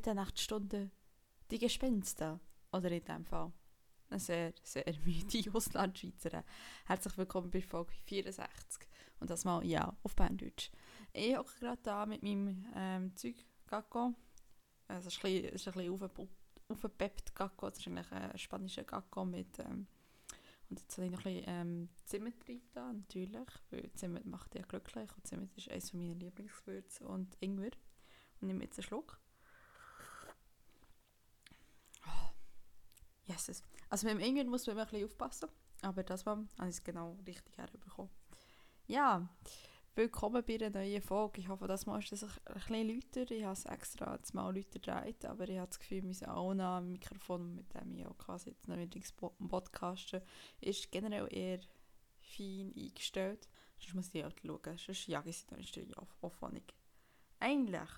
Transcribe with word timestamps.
Mitternachtsstunde 0.00 0.90
die 1.50 1.58
Gespenster? 1.58 2.40
Oder 2.72 2.90
in 2.90 3.04
dem 3.04 3.26
Fall 3.26 3.52
eine 4.08 4.18
sehr, 4.18 4.54
sehr 4.62 4.94
müde 5.04 5.52
Auslandschweizerin. 5.52 6.42
Herzlich 6.86 7.18
willkommen 7.18 7.50
bei 7.50 7.60
Folge 7.60 7.92
64 8.06 8.88
und 9.18 9.28
das 9.28 9.44
mal, 9.44 9.62
ja, 9.62 9.94
auf 10.02 10.16
Berndeutsch. 10.16 10.70
Ich 11.12 11.36
hocke 11.36 11.52
gerade 11.60 11.82
da 11.82 12.06
mit 12.06 12.22
meinem 12.22 12.64
ähm, 12.74 13.14
Zeug 13.14 13.44
Gacko. 13.66 14.14
Also 14.88 15.08
es 15.08 15.18
ist 15.18 15.24
ein 15.68 15.74
bisschen, 15.74 16.28
aufgepeppt 16.68 17.34
Gacko. 17.34 17.68
Es 17.68 17.76
ist 17.76 17.86
eigentlich 17.86 18.10
ein 18.10 18.38
spanischer 18.38 18.84
Gacko 18.84 19.26
mit... 19.26 19.58
Ähm, 19.58 19.86
und 20.70 20.80
jetzt 20.80 20.96
habe 20.96 21.08
ich 21.08 21.12
noch 21.12 21.26
ein 21.26 21.34
bisschen 21.34 21.44
ähm, 21.46 21.88
Zimt 22.06 22.34
da, 22.72 22.90
natürlich, 22.90 23.48
weil 23.68 23.92
Zimt 23.92 24.24
macht 24.24 24.54
ja 24.54 24.62
glücklich 24.62 25.10
und 25.14 25.26
Zimt 25.26 25.54
ist 25.58 25.70
eines 25.70 25.92
meiner 25.92 26.14
Lieblingsgewürze 26.14 27.06
und 27.06 27.36
Ingwer. 27.40 27.72
Und 28.40 28.46
nehme 28.46 28.64
jetzt 28.64 28.78
einen 28.78 28.86
Schluck. 28.86 29.20
Yes. 33.30 33.62
Also 33.88 34.08
mit 34.08 34.16
dem 34.16 34.20
Ingwer 34.20 34.44
muss 34.44 34.66
man 34.66 34.74
immer 34.74 34.82
ein 34.82 34.88
bisschen 34.90 35.06
aufpassen, 35.06 35.48
aber 35.82 36.02
das 36.02 36.26
war, 36.26 36.44
habe 36.58 36.68
ich 36.68 36.82
genau 36.82 37.16
richtig 37.24 37.56
herbekommen. 37.56 38.10
Ja, 38.88 39.28
Willkommen 39.94 40.42
bei 40.44 40.54
einer 40.54 40.70
neuen 40.70 41.02
Folge. 41.02 41.40
Ich 41.40 41.48
hoffe, 41.48 41.66
das 41.66 41.84
Mal 41.84 42.00
ist 42.00 42.12
es 42.12 42.22
ein 42.22 42.54
bisschen 42.54 42.88
lauter. 42.88 43.30
Ich 43.30 43.44
habe 43.44 43.52
es 43.52 43.64
extra 43.66 44.14
jetzt 44.14 44.32
lauter 44.34 44.72
gedreht, 44.72 45.24
aber 45.24 45.48
ich 45.48 45.58
habe 45.58 45.68
das 45.68 45.78
Gefühl, 45.78 46.02
mein 46.02 46.28
auch 46.28 46.80
Mikrofon, 46.80 47.54
mit 47.54 47.72
dem 47.74 47.94
ich 47.94 48.06
auch 48.06 48.16
quasi 48.16 48.50
jetzt 48.50 48.66
neuerdings 48.66 49.12
podcasten, 49.12 50.22
ist 50.60 50.90
generell 50.90 51.28
eher 51.30 51.60
fein 52.20 52.72
eingestellt. 52.76 53.48
Sonst 53.78 53.94
muss 53.94 54.14
ich 54.14 54.24
halt 54.24 54.40
schauen, 54.44 54.78
sonst 54.78 55.06
jage 55.06 55.30
ich 55.30 55.38
sie 55.38 55.46
dann 55.48 55.60
in 55.60 55.94
auf 55.94 56.16
Aufwandung. 56.20 56.64
Eigentlich 57.40 57.90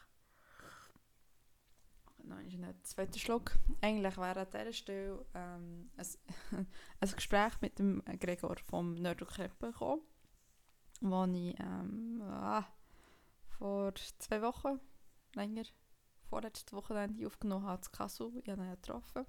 Nein, 2.24 2.46
ist 2.46 2.58
nicht 2.58 2.86
zweiter 2.86 3.18
Schluck. 3.18 3.58
Eigentlich 3.80 4.16
wäre 4.16 4.40
an 4.40 4.46
dieser 4.52 4.72
Stelle 4.72 5.26
ähm, 5.34 5.90
ein, 5.96 6.66
ein 7.00 7.10
Gespräch 7.10 7.60
mit 7.60 7.78
dem 7.78 8.02
Gregor 8.20 8.56
vom 8.68 8.94
Nerdl 8.94 9.26
Kreppen 9.26 9.72
gekommen 9.72 10.02
wo 11.02 11.24
ich 11.24 11.58
ähm, 11.58 12.22
ah, 12.22 12.64
vor 13.58 13.92
zwei 14.18 14.40
Wochen, 14.42 14.80
länger, 15.34 15.64
vorletzte 16.28 16.76
Wochenende 16.76 17.26
aufgenommen 17.26 17.66
habe, 17.66 17.82
zu 17.82 17.90
Kassel. 17.90 18.32
Ich 18.42 18.48
habe 18.48 18.62
ihn 18.62 18.70
getroffen. 18.70 19.26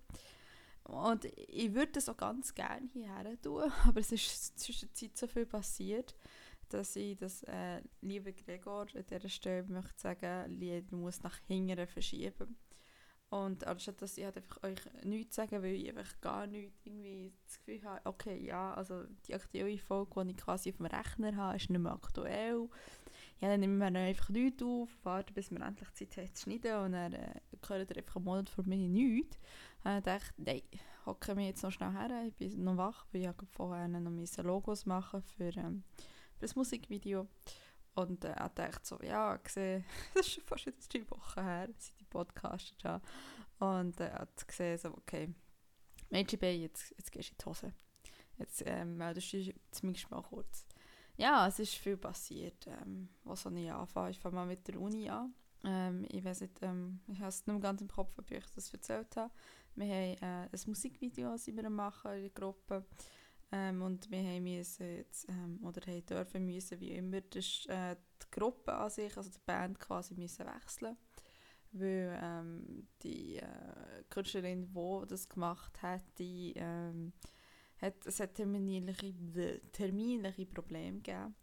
Und 0.83 1.25
ich 1.25 1.73
würde 1.73 1.93
das 1.93 2.09
auch 2.09 2.17
ganz 2.17 2.53
gerne 2.53 2.89
hierher 2.91 3.41
tun, 3.41 3.71
aber 3.87 3.99
es 3.99 4.11
ist 4.11 4.59
zwischen 4.59 4.89
der 4.89 4.93
Zeit 4.93 5.17
so 5.17 5.27
viel 5.27 5.45
passiert, 5.45 6.15
dass 6.69 6.95
ich 6.95 7.17
das, 7.17 7.43
äh, 7.43 7.81
liebe 8.01 8.33
Gregor, 8.33 8.87
an 8.93 9.05
dieser 9.09 9.29
Stelle 9.29 9.63
möchte 9.63 9.99
sagen, 9.99 10.59
du 10.59 10.95
musst 10.97 11.23
nach 11.23 11.37
hinten 11.47 11.87
verschieben. 11.87 12.57
Und 13.33 13.65
anstatt 13.65 13.99
dass 13.99 14.15
ich 14.19 14.25
halt 14.25 14.37
einfach 14.37 14.61
euch 14.61 14.77
nichts 15.03 15.37
sagen, 15.37 15.63
weil 15.63 15.73
ich 15.73 15.89
einfach 15.89 16.21
gar 16.21 16.45
nichts 16.45 16.85
irgendwie 16.85 17.33
das 17.47 17.57
Gefühl 17.57 17.83
habe, 17.83 18.01
okay, 18.03 18.45
ja, 18.45 18.75
also 18.75 19.05
die 19.27 19.33
aktuelle 19.33 19.79
Folge, 19.79 20.23
die 20.23 20.31
ich 20.31 20.37
quasi 20.37 20.69
auf 20.69 20.77
dem 20.77 20.85
Rechner 20.85 21.35
habe, 21.35 21.55
ist 21.55 21.67
nicht 21.67 21.79
mehr 21.79 21.93
aktuell. 21.93 22.69
Ja, 23.41 23.47
dann 23.49 23.61
nehmen 23.61 23.79
wir 23.79 23.87
einfach 23.87 24.29
nichts 24.29 24.61
auf, 24.61 24.89
warten, 25.01 25.33
bis 25.33 25.49
wir 25.49 25.61
endlich 25.61 25.91
Zeit 25.95 26.15
haben 26.15 26.35
zu 26.35 26.43
schneiden 26.43 26.77
und 26.77 26.91
dann 26.91 27.13
äh, 27.13 27.33
hören 27.67 27.87
ihr 27.89 27.97
einfach 27.97 28.17
einen 28.17 28.25
Monat 28.25 28.49
vor 28.49 28.65
mir 28.67 28.77
nichts. 28.77 29.39
Und 29.83 29.97
ich 29.97 30.03
dachte, 30.03 30.33
nein, 30.37 30.61
hocke 31.07 31.33
mich 31.33 31.47
jetzt 31.47 31.63
noch 31.63 31.71
schnell 31.71 31.91
her, 31.91 32.27
ich 32.27 32.35
bin 32.35 32.63
noch 32.63 32.77
wach, 32.77 33.07
weil 33.11 33.23
ich 33.23 33.47
vorher 33.49 33.87
noch 33.87 34.43
Logos 34.43 34.85
machen 34.85 35.23
für, 35.23 35.57
ähm, 35.57 35.83
für 36.35 36.41
das 36.41 36.55
Musikvideo. 36.55 37.27
Und 37.95 38.25
äh, 38.25 38.29
er 38.29 38.49
dachte 38.49 38.79
so, 38.83 38.99
ja, 39.01 39.37
gesehen, 39.37 39.83
das 40.13 40.27
ist 40.27 40.33
schon 40.33 40.43
fast 40.43 40.65
drei 40.93 41.09
Wochen 41.09 41.41
her, 41.41 41.69
seit 41.77 42.02
ich 42.13 42.25
podcastet 42.25 42.83
habe. 42.83 43.03
Und 43.59 43.99
äh, 43.99 44.07
er 44.07 44.19
hat 44.19 44.47
gesehen, 44.47 44.77
so, 44.77 44.89
okay, 44.89 45.33
Mädchen 46.09 46.39
jetzt, 46.61 46.93
jetzt 46.97 47.11
gehst 47.11 47.29
du 47.29 47.33
in 47.33 47.37
die 47.39 47.45
Hose. 47.45 47.73
Jetzt 48.37 48.63
ähm, 48.65 48.97
meldest 48.97 49.33
du 49.33 49.37
dich 49.37 49.55
zumindest 49.71 50.09
mal 50.11 50.21
kurz. 50.21 50.65
Ja, 51.17 51.47
es 51.47 51.59
ist 51.59 51.75
viel 51.75 51.97
passiert. 51.97 52.67
Ähm, 52.67 53.09
was 53.23 53.45
ich 53.45 53.71
anfangen? 53.71 54.11
Ich 54.11 54.19
fange 54.19 54.35
mal 54.35 54.45
mit 54.45 54.67
der 54.67 54.79
Uni 54.79 55.09
an. 55.09 55.33
Ähm, 55.63 56.05
ich 56.09 56.23
weiß 56.23 56.41
nicht, 56.41 56.57
ähm, 56.61 56.99
ich 57.07 57.19
habe 57.19 57.29
es 57.29 57.45
nicht 57.45 57.61
ganz 57.61 57.81
im 57.81 57.87
Kopf, 57.87 58.17
ob 58.17 58.29
ich 58.31 58.45
das 58.55 58.73
erzählt 58.73 59.15
habe. 59.15 59.31
Wir 59.75 59.85
haben 59.85 60.17
äh, 60.21 60.49
ein 60.51 60.59
Musikvideo, 60.67 61.35
machen 61.69 62.13
in 62.13 62.21
der 62.21 62.29
Gruppe. 62.31 62.85
Ähm, 63.51 63.81
und 63.83 64.09
wir 64.09 64.19
haben 64.19 64.43
müssen 64.43 64.97
jetzt, 64.97 65.29
ähm, 65.29 65.59
oder 65.63 65.85
haben 65.85 66.05
dürfen 66.05 66.45
müssen, 66.45 66.79
wie 66.79 66.91
immer, 66.91 67.21
das, 67.21 67.65
äh, 67.67 67.95
die 68.21 68.31
Gruppe 68.31 68.73
an 68.73 68.89
sich, 68.89 69.15
also 69.15 69.29
die 69.29 69.39
Band 69.45 69.79
quasi 69.79 70.15
müssen 70.15 70.45
wechseln 70.47 70.97
weil 71.73 72.19
ähm, 72.21 72.87
die 73.01 73.37
äh, 73.37 74.03
Künstlerin, 74.09 74.67
die 74.73 75.07
das 75.07 75.27
gemacht 75.27 75.81
hat, 75.81 76.03
die 76.17 76.53
ähm, 76.55 77.13
hat, 77.77 78.05
es 78.05 78.19
hat 78.19 78.35
terminliche, 78.35 79.13
terminliche 79.71 80.45
Probleme 80.45 81.01
gegeben. 81.01 81.35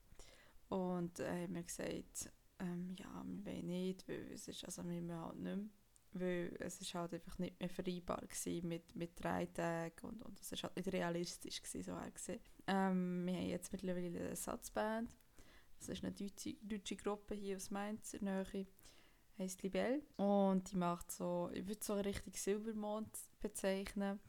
Und 0.69 1.19
äh, 1.21 1.43
haben 1.43 1.55
wir 1.55 1.63
gesagt, 1.65 2.33
ähm, 2.61 2.95
ja, 2.99 3.25
wir 3.27 3.45
wollen 3.45 3.67
nicht, 3.67 4.09
weil 4.09 4.33
es 4.33 4.47
ist, 4.49 4.65
also 4.65 4.89
wir 4.89 5.19
halt 5.19 5.37
nicht 5.37 5.57
mehr 5.57 5.69
weil 6.13 6.57
es 6.59 6.81
ist 6.81 6.95
halt 6.95 7.15
einfach 7.15 7.39
nicht 7.39 7.59
mehr 7.61 7.69
vereinbar 7.69 8.23
mit, 8.63 8.97
mit 8.97 9.23
drei 9.23 9.47
Tagen 9.47 10.07
und, 10.07 10.23
und 10.23 10.41
es 10.41 10.51
ist 10.53 10.63
halt 10.63 10.77
nicht 10.77 10.93
realistisch 10.93 11.63
gewesen, 11.63 11.83
so 11.83 12.13
gesehen. 12.13 12.41
Ähm, 12.67 13.27
wir 13.27 13.35
haben 13.35 13.49
jetzt 13.49 13.73
mittlerweile 13.73 14.07
eine 14.07 14.29
Ersatzband. 14.31 15.17
Das 15.79 15.89
ist 15.89 16.05
eine 16.05 16.13
deutsche, 16.13 16.55
deutsche 16.63 16.97
Gruppe 16.97 17.35
hier 17.35 17.57
aus 17.57 17.71
Mainz 17.71 18.15
in 18.15 18.27
der 18.27 18.45
Nähe. 18.53 18.67
Heißt 19.41 19.63
Libelle. 19.63 20.03
Und 20.17 20.71
die 20.71 20.77
macht 20.77 21.11
so, 21.11 21.51
ich 21.55 21.67
würde 21.67 21.83
so 21.83 21.95
richtig 21.95 22.37
Silbermond 22.37 23.09
bezeichnen. 23.41 24.21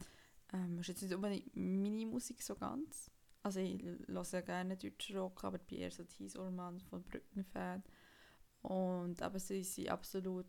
Ähm, 0.53 0.79
ist 0.79 0.87
jetzt 0.87 1.01
nicht 1.01 1.13
unbedingt 1.13 1.53
meine 1.53 2.05
Musik 2.05 2.41
so 2.41 2.55
ganz. 2.55 3.11
Also 3.43 3.59
ich 3.59 3.83
höre 3.83 4.23
ja 4.31 4.41
gerne 4.41 4.77
deutschen 4.77 5.17
Rock, 5.17 5.43
aber 5.43 5.57
ich 5.57 5.63
bin 5.63 5.79
eher 5.79 5.91
so 5.91 6.05
Thies 6.05 6.37
Ullmann 6.37 6.79
von 6.79 7.03
Brücken-Fan. 7.03 7.83
Und 8.61 9.21
aber 9.21 9.39
sie 9.39 9.63
sind 9.63 9.89
absolut 9.89 10.45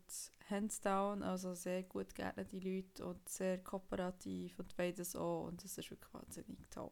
hands 0.49 0.79
down, 0.79 1.23
also 1.23 1.55
sehr 1.55 1.83
gut 1.83 2.15
geeignete 2.15 2.57
Leute 2.57 3.05
und 3.05 3.27
sehr 3.27 3.57
kooperativ 3.57 4.59
und 4.59 4.73
das 4.77 5.15
auch 5.15 5.47
und 5.47 5.63
das 5.63 5.77
ist 5.77 5.89
wirklich 5.91 6.13
wahnsinnig 6.13 6.69
toll. 6.69 6.91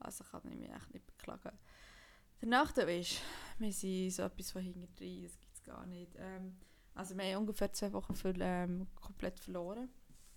Also 0.00 0.24
kann 0.24 0.40
ich 0.50 0.56
mich 0.56 0.70
echt 0.70 0.94
nicht 0.94 1.06
beklagen. 1.06 1.58
Der 2.40 2.48
Nachteil 2.48 3.00
ist, 3.00 3.20
wir 3.58 3.72
sind 3.72 4.10
so 4.10 4.22
etwas 4.22 4.50
von 4.50 4.62
hinten 4.62 4.88
drin, 4.96 5.22
das 5.22 5.38
gibt 5.38 5.54
es 5.54 5.62
gar 5.62 5.86
nicht. 5.86 6.12
Ähm, 6.16 6.56
also 6.94 7.16
wir 7.16 7.24
haben 7.24 7.40
ungefähr 7.40 7.72
zwei 7.72 7.92
Wochen 7.92 8.14
für, 8.14 8.34
ähm, 8.38 8.86
komplett 9.00 9.38
verloren 9.38 9.88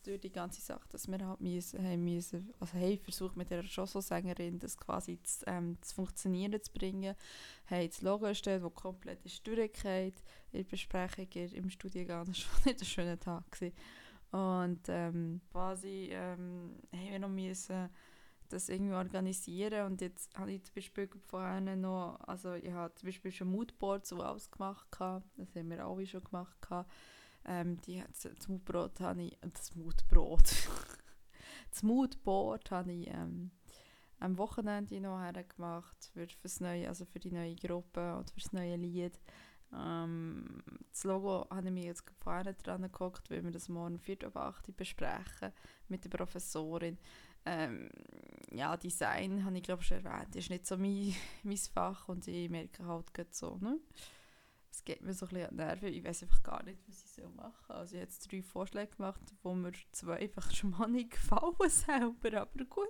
durch 0.04 0.22
die 0.22 0.32
ganze 0.32 0.62
Sache, 0.62 0.88
dass 0.90 1.08
wir 1.08 1.20
halt 1.26 1.42
müssen, 1.42 1.84
haben 1.84 2.04
müssen, 2.04 2.54
also 2.60 2.74
haben 2.74 2.98
versucht 3.00 3.36
mit 3.36 3.50
der 3.50 3.64
Chanson-Sängerin 3.64 4.58
das 4.58 4.78
quasi 4.78 5.22
zu, 5.22 5.46
ähm, 5.48 5.78
zu 5.82 5.96
funktionieren 5.96 6.62
zu 6.62 6.72
bringen, 6.72 7.16
haben 7.70 7.88
das 7.88 8.02
Logo 8.02 8.26
erstellt, 8.26 8.64
das 8.64 8.74
komplett 8.74 9.26
ist 9.26 9.46
durchgefallen 9.46 10.14
in 10.52 10.64
der 10.64 10.70
Besprechung 10.70 11.28
im 11.32 11.70
Studiengang, 11.70 12.26
das 12.26 12.46
war 12.46 12.60
nicht 12.66 12.82
ein 12.82 12.86
schöner 12.86 13.20
Tag 13.20 13.52
gewesen. 13.52 13.76
und 14.32 14.82
ähm, 14.88 15.42
quasi 15.52 16.10
ähm, 16.12 16.80
haben 16.94 17.12
wir 17.12 17.20
noch 17.20 17.30
müssen 17.30 17.90
das 18.50 18.70
irgendwie 18.70 18.94
organisieren 18.94 19.88
und 19.88 20.02
jetzt 20.02 20.38
habe 20.38 20.54
ich 20.54 20.64
zum 20.64 20.76
Beispiel 20.76 21.10
vorher 21.28 21.62
noch, 21.76 22.20
also 22.22 22.54
ich 22.54 22.72
habe 22.72 22.94
zum 22.96 23.08
Beispiel 23.08 23.32
schon 23.32 23.50
Moodboards 23.50 24.10
so 24.10 24.24
ausgemacht, 24.24 24.88
das 24.92 25.56
haben 25.56 25.70
wir 25.70 25.86
alle 25.86 26.06
schon 26.06 26.24
gemacht, 26.24 26.58
ähm, 27.46 27.80
die, 27.82 28.04
das 28.24 28.48
Mutbrot 28.48 29.00
habe 29.00 29.24
ich, 29.24 29.38
das 29.42 29.74
Mutbrot, 29.76 30.44
das 31.72 31.84
Moodboard 31.84 32.72
habe 32.72 32.92
ich 32.92 33.08
ähm, 33.08 33.52
am 34.20 34.38
Wochenende 34.38 35.00
noch 35.00 35.20
gemacht 35.56 36.10
für, 36.14 36.28
fürs 36.28 36.60
neue, 36.60 36.88
also 36.88 37.06
für 37.06 37.20
die 37.20 37.32
neue 37.32 37.56
Gruppe 37.56 38.18
und 38.18 38.30
für 38.32 38.40
das 38.40 38.52
neue 38.52 38.76
Lied. 38.76 39.20
Ähm, 39.74 40.62
das 40.92 41.04
Logo 41.04 41.48
habe 41.50 41.68
ich 41.68 41.74
mir 41.74 41.86
jetzt 41.86 42.04
vorne 42.24 42.54
dran 42.54 42.82
geguckt, 42.84 43.30
weil 43.30 43.44
wir 43.44 43.52
das 43.52 43.70
morgen 43.70 44.00
4 44.00 44.26
ab 44.26 44.38
8 44.38 44.76
besprechen 44.76 45.52
mit 45.88 46.04
der 46.04 46.10
Professorin. 46.10 46.98
Ähm, 47.50 47.90
ja, 48.52 48.76
Design 48.76 49.46
habe 49.46 49.58
ich 49.58 49.64
glaube 49.64 49.84
schon 49.84 50.04
erwähnt, 50.04 50.36
ist 50.36 50.50
nicht 50.50 50.68
so 50.68 50.78
mein, 50.78 51.16
mein 51.44 51.58
Fach 51.58 52.10
und 52.10 52.28
ich 52.28 52.50
merke 52.50 52.86
halt 52.86 53.34
so, 53.34 53.58
ne? 53.58 53.80
es 54.78 54.84
geht 54.86 55.02
mir 55.02 55.14
so 55.14 55.26
ein 55.26 55.30
bisschen 55.30 55.50
an 55.50 55.58
die 55.58 55.64
Nerven. 55.64 55.94
Ich 55.94 56.04
weiß 56.04 56.24
einfach 56.24 56.44
gar 56.44 56.64
nicht, 56.64 56.80
was 56.88 57.04
ich 57.04 57.12
soll 57.12 57.30
machen 57.30 57.56
soll. 57.68 57.76
Also 57.78 57.96
ich 57.96 58.02
habe 58.02 58.12
jetzt 58.12 58.32
drei 58.32 58.42
Vorschläge 58.44 58.96
gemacht, 58.96 59.22
wo 59.42 59.56
mir 59.56 59.72
zwei 59.92 60.18
einfach 60.18 60.52
schon 60.52 60.72
mal 60.72 60.88
nicht 60.88 61.12
gefallen 61.12 61.70
selber, 61.70 62.42
aber 62.42 62.66
gut. 62.66 62.88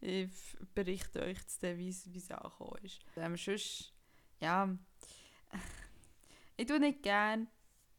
Ich 0.00 0.28
berichte 0.74 1.22
euch 1.22 1.38
jetzt, 1.38 1.62
wie 1.62 1.88
es 1.88 2.30
angekommen 2.30 2.78
ist. 2.82 3.00
Ähm, 3.16 3.36
sonst, 3.36 3.94
ja, 4.40 4.76
ich 6.56 6.66
tue 6.66 6.80
nicht 6.80 7.02
gerne, 7.02 7.46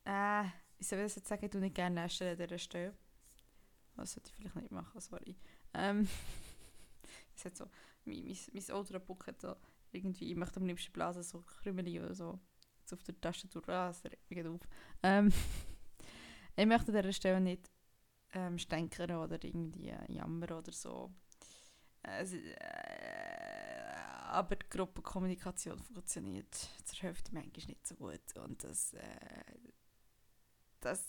äh, 0.06 0.44
ich 0.78 0.88
soll 0.88 1.00
das 1.00 1.16
jetzt 1.16 1.30
sagen, 1.30 1.46
ich 1.46 1.52
tue 1.52 1.62
nicht 1.62 1.76
gerne 1.76 2.02
Nester 2.02 2.32
an 2.32 2.38
dieser 2.38 2.58
Stelle. 2.58 2.94
Das 3.96 4.14
sollte 4.14 4.30
ich 4.30 4.36
vielleicht 4.36 4.56
nicht 4.56 4.72
machen, 4.72 5.00
sorry. 5.00 5.36
Ähm, 5.74 6.08
es 7.36 7.46
hat 7.46 7.58
so, 7.58 7.66
mein, 8.06 8.24
mein, 8.26 8.38
mein 8.54 8.78
Ultrabook 8.78 9.28
hat 9.28 9.42
so 9.42 9.56
irgendwie, 9.92 10.32
ich 10.32 10.36
möchte 10.36 10.60
am 10.60 10.66
liebsten 10.66 10.92
blasen, 10.92 11.24
so 11.24 11.42
Krümeli 11.42 12.00
oder 12.00 12.14
so 12.14 12.40
auf 12.92 13.04
der 13.04 13.20
Tastatur. 13.20 13.68
Ah, 13.70 13.88
das 13.88 14.04
regt 14.04 14.30
mich 14.30 14.46
auf. 14.46 14.62
Ähm, 15.02 15.32
ich 16.56 16.66
möchte 16.66 16.92
an 16.92 17.02
dieser 17.02 17.14
Stelle 17.14 17.42
nicht 17.42 17.70
ähm, 18.34 18.58
stänkern 18.58 19.12
oder 19.12 19.44
irgendwie 19.44 19.90
äh, 19.90 20.12
jammern 20.12 20.52
oder 20.52 20.72
so. 20.72 21.12
Also, 22.02 22.36
äh, 22.36 22.54
aber 24.26 24.56
die 24.56 24.70
Gruppenkommunikation 24.70 25.80
funktioniert 25.80 26.54
zur 26.84 27.00
Hälfte 27.00 27.34
manchmal 27.34 27.66
nicht 27.68 27.88
so 27.88 27.96
gut. 27.96 28.36
Und 28.38 28.64
das, 28.64 28.94
äh, 28.94 29.44
das 30.80 31.08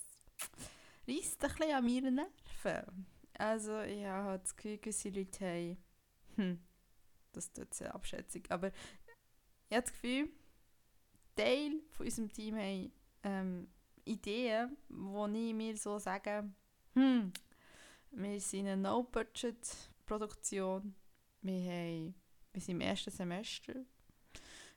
reißt 1.09 1.45
ein 1.45 1.51
bisschen 1.51 1.75
an 1.75 1.85
meinen 1.85 2.15
Nerven. 2.15 3.07
Also 3.37 3.81
ich 3.81 4.05
habe 4.05 4.39
das 4.39 4.57
Gefühl, 4.57 4.79
gewisse 4.79 5.11
Leute 5.11 5.45
haben, 5.45 5.77
hm, 6.37 6.61
das 7.33 7.53
tut 7.53 7.69
eine 7.81 7.95
Abschätzung, 7.95 8.43
aber 8.49 8.69
ich 9.69 9.77
habe 9.77 9.83
das 9.83 9.93
Gefühl, 9.93 10.29
Teil 11.35 11.83
von 11.91 12.07
unserem 12.07 12.33
Team 12.33 12.57
haben 12.57 12.93
ähm, 13.25 13.67
Ideen, 14.05 14.77
wo 14.89 15.27
ich 15.27 15.55
mir 15.55 15.77
so 15.77 15.99
sage, 15.99 16.49
hm, 16.95 17.33
wir 18.13 18.41
sind 18.41 18.69
eine 18.69 18.81
No-Budget-Produktion, 18.81 20.95
wir, 21.43 22.15
wir 22.53 22.61
sind 22.61 22.77
im 22.77 22.81
ersten 22.81 23.11
Semester, 23.11 23.75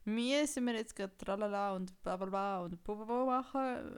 müssen 0.04 0.66
wir 0.66 0.74
jetzt 0.74 0.96
gerade 0.96 1.16
tralala 1.18 1.76
und 1.76 2.02
bla 2.02 2.18
bla 2.18 2.26
bla 2.26 2.62
und 2.62 2.84
bla 2.84 3.26
machen 3.26 3.96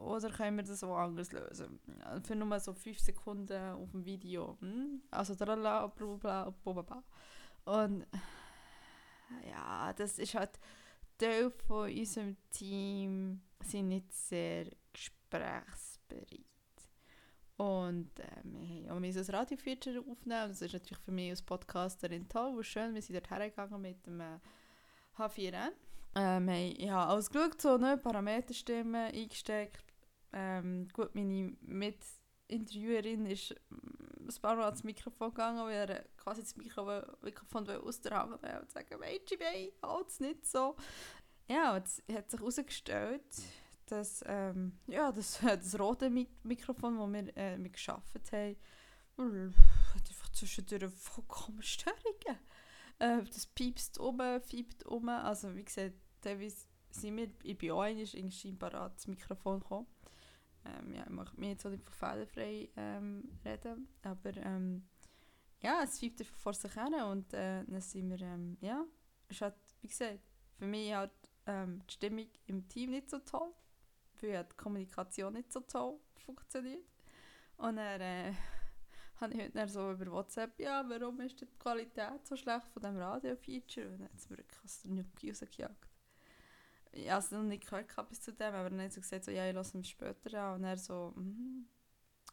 oder 0.00 0.30
können 0.30 0.56
wir 0.56 0.64
das 0.64 0.82
auch 0.82 0.96
anders 0.96 1.32
lösen? 1.32 1.78
Für 2.24 2.34
nur 2.34 2.58
so 2.60 2.72
5 2.72 2.98
Sekunden 2.98 3.72
auf 3.72 3.90
dem 3.90 4.04
Video. 4.04 4.56
Hm? 4.60 5.02
Also 5.10 5.34
tralala, 5.34 5.86
bla 5.88 6.16
bla 6.16 6.50
bla 6.50 6.82
bla. 6.82 7.04
Und 7.64 8.06
ja, 9.48 9.92
das 9.92 10.18
ist 10.18 10.34
halt 10.34 10.58
Teil 11.18 11.50
von 11.50 11.90
unserem 11.90 12.36
Team 12.50 13.42
sind 13.62 13.88
nicht 13.88 14.12
sehr 14.12 14.66
gesprächsbereit. 14.92 16.46
Und 17.58 18.18
äh, 18.18 18.24
wir 18.42 18.90
haben 18.90 19.04
ein 19.04 19.12
Radio-Feature 19.12 20.00
aufnehmen. 20.00 20.48
Das 20.48 20.62
ist 20.62 20.72
natürlich 20.72 20.98
für 21.04 21.12
mich 21.12 21.30
als 21.30 21.42
Podcasterin 21.42 22.26
toll 22.26 22.56
und 22.56 22.64
schön. 22.64 22.94
Wir 22.94 23.02
sind 23.02 23.16
dort 23.16 23.28
hergegangen 23.28 23.82
mit 23.82 24.06
dem 24.06 24.20
äh, 24.20 24.38
H4N. 25.18 25.72
Ähm, 26.14 26.48
hey, 26.48 26.70
ich 26.70 26.88
habe 26.88 27.10
alles 27.10 27.30
geschaut, 27.30 27.60
so, 27.60 27.76
ne, 27.76 27.98
Parameterstimmen 27.98 29.12
eingesteckt. 29.12 29.89
Ähm, 30.32 30.88
gut, 30.92 31.14
meine 31.14 31.56
Mitinterviewerin 31.62 33.26
ist 33.26 33.54
mm, 33.70 34.28
ein 34.28 34.42
paar 34.42 34.56
Mal 34.56 34.64
ans 34.66 34.84
Mikrofon 34.84 35.30
gegangen, 35.30 35.64
weil 35.64 35.90
er 35.90 36.04
quasi 36.16 36.42
das 36.42 36.56
Mikro 36.56 37.02
Mikrofon 37.22 37.68
aus 37.68 38.00
der 38.00 38.16
Hand 38.16 38.32
und 38.32 38.70
sagen, 38.70 38.98
Mädchen, 39.00 39.38
halt 39.82 40.08
es 40.08 40.20
nicht 40.20 40.46
so. 40.46 40.76
Ja, 41.48 41.76
es 41.76 42.02
hat 42.12 42.30
sich 42.30 42.38
herausgestellt, 42.38 43.24
dass 43.86 44.22
ähm, 44.26 44.78
ja, 44.86 45.10
das, 45.10 45.40
das 45.42 45.78
rote 45.78 46.10
Mikrofon, 46.10 46.96
das 46.96 47.24
wir 47.24 47.36
äh, 47.36 47.58
mit 47.58 47.72
geschaffen 47.72 48.20
haben, 48.30 49.54
hat 49.94 50.08
einfach 50.08 50.32
zwischendurch 50.32 50.92
vollkommen 50.94 51.62
Störungen. 51.62 52.38
Äh, 53.00 53.22
das 53.24 53.46
piepst 53.46 53.98
um, 53.98 54.20
fiebt 54.42 54.84
um. 54.86 55.08
Also 55.08 55.54
wie 55.56 55.64
gesagt, 55.64 55.94
teilweise 56.20 56.66
sind 56.90 57.16
wir, 57.16 57.30
ich 57.42 57.58
bin 57.58 57.72
auch 57.72 57.82
einmal 57.82 58.06
scheinbar 58.30 58.74
ans 58.74 59.06
Mikrofon 59.06 59.60
gekommen. 59.60 59.86
Ähm, 60.64 60.92
ja, 60.92 61.04
ich 61.04 61.10
möchte 61.10 61.40
mich 61.40 61.50
jetzt 61.50 61.66
auch 61.66 61.70
von 61.70 61.92
fehlerfrei 61.92 62.68
ähm, 62.76 63.38
reden, 63.44 63.88
aber 64.02 64.36
ähm, 64.36 64.84
ja, 65.62 65.82
es 65.82 65.98
fiebt 65.98 66.20
einfach 66.20 66.36
vor 66.36 66.54
sich 66.54 66.72
hin 66.72 66.94
und 66.94 67.32
äh, 67.34 67.64
dann 67.64 67.80
sind 67.80 68.10
wir, 68.10 68.20
ähm, 68.20 68.56
ja, 68.60 68.84
es 69.28 69.40
hat, 69.40 69.56
wie 69.80 69.88
gesagt, 69.88 70.20
für 70.58 70.66
mich 70.66 70.92
hat 70.94 71.12
ähm, 71.46 71.82
die 71.86 71.92
Stimmung 71.92 72.26
im 72.46 72.68
Team 72.68 72.90
nicht 72.90 73.10
so 73.10 73.18
toll, 73.18 73.52
weil 74.20 74.44
die 74.44 74.56
Kommunikation 74.56 75.32
nicht 75.32 75.52
so 75.52 75.60
toll 75.60 75.98
funktioniert. 76.16 76.84
Und 77.56 77.76
dann 77.76 78.00
äh, 78.00 78.32
habe 79.20 79.34
ich 79.34 79.40
heute 79.40 79.68
so 79.68 79.92
über 79.92 80.06
WhatsApp, 80.12 80.58
ja, 80.58 80.84
warum 80.88 81.20
ist 81.20 81.40
die 81.40 81.46
Qualität 81.58 82.26
so 82.26 82.36
schlecht 82.36 82.68
von 82.68 82.82
diesem 82.82 82.96
Radio-Feature? 82.96 83.88
Und 83.88 84.00
dann 84.00 84.08
hat 84.08 84.14
es 84.16 84.28
mir 84.28 84.36
der 84.36 84.90
Nuki 84.90 85.30
rausgejagt. 85.30 85.89
Ich 86.92 87.08
habe 87.10 87.20
es 87.20 87.30
noch 87.30 87.42
nicht 87.42 87.64
gehört 87.64 88.08
bis 88.08 88.20
zu 88.20 88.32
dem, 88.32 88.54
aber 88.54 88.70
dann 88.70 88.80
hat 88.80 88.92
sie 88.92 89.00
gesagt, 89.00 89.24
so, 89.24 89.30
ja, 89.30 89.48
ich 89.48 89.54
lasse 89.54 89.78
es 89.78 89.88
später 89.88 90.42
an. 90.42 90.56
Und 90.56 90.64
er 90.64 90.76
so, 90.76 91.12
mhm. 91.16 91.68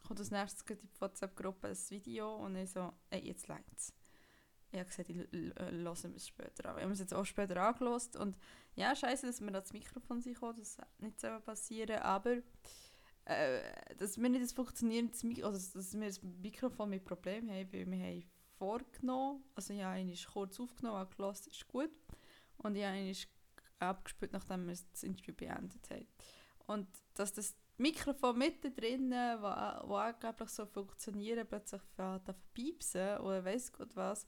kommt 0.06 0.18
als 0.18 0.30
nächstes 0.30 0.62
in 0.68 0.78
die 0.78 1.00
WhatsApp-Gruppe 1.00 1.68
ein 1.68 1.90
Video 1.90 2.36
und 2.36 2.56
ich 2.56 2.70
so, 2.70 2.92
ey, 3.10 3.20
jetzt 3.20 3.48
längt's. 3.48 3.94
Ich 4.70 4.78
habe 4.78 4.88
gesagt, 4.88 5.08
ich 5.08 5.52
lasse 5.70 6.08
es 6.14 6.26
später 6.26 6.70
an. 6.70 6.76
Ich 6.76 6.82
habe 6.82 6.92
es 6.92 6.98
jetzt 6.98 7.14
auch 7.14 7.24
später 7.24 7.56
angelost 7.62 8.16
und 8.16 8.36
ja, 8.74 8.94
scheiße, 8.94 9.26
dass 9.26 9.40
wir 9.40 9.50
das 9.50 9.72
Mikrofon 9.72 10.20
sind 10.20 10.36
das 10.42 10.78
nicht 10.98 11.20
so 11.20 11.28
passieren, 11.40 12.00
aber 12.00 12.42
äh, 13.24 13.60
dass 13.96 14.18
wir 14.18 14.28
nicht 14.28 14.42
das 14.42 14.52
funktionierendes 14.52 15.22
Mikrofon, 15.22 15.54
also 15.54 15.78
dass 15.78 15.94
wir 15.94 16.06
das 16.06 16.22
Mikrofon 16.22 16.90
mit 16.90 17.04
Problemen 17.04 17.50
haben, 17.50 17.72
weil 17.72 17.90
wir 17.90 17.98
haben 17.98 18.24
vorgenommen, 18.58 19.44
also 19.54 19.72
ich 19.72 19.82
habe 19.82 19.94
einen 19.94 20.16
kurz 20.32 20.60
aufgenommen, 20.60 20.98
angelassen, 20.98 21.50
ist 21.50 21.66
gut 21.68 21.90
und 22.58 22.76
ich 22.76 22.84
habe 22.84 23.14
abgespielt, 23.78 24.32
nachdem 24.32 24.66
wir 24.66 24.74
das 24.74 25.02
Interview 25.02 25.34
beendet 25.34 25.90
haben. 25.90 26.06
Und 26.66 26.88
dass 27.14 27.32
das 27.32 27.56
Mikrofon 27.78 28.38
mittendrin, 28.38 29.10
wo, 29.10 29.88
wo 29.88 29.94
angeblich 29.96 30.48
so 30.50 30.66
funktionieren, 30.66 31.46
plötzlich 31.46 31.82
fährt 31.94 32.28
an 32.28 32.34
piepsen 32.52 33.18
oder 33.18 33.44
weiss 33.44 33.72
Gott 33.72 33.94
was, 33.94 34.26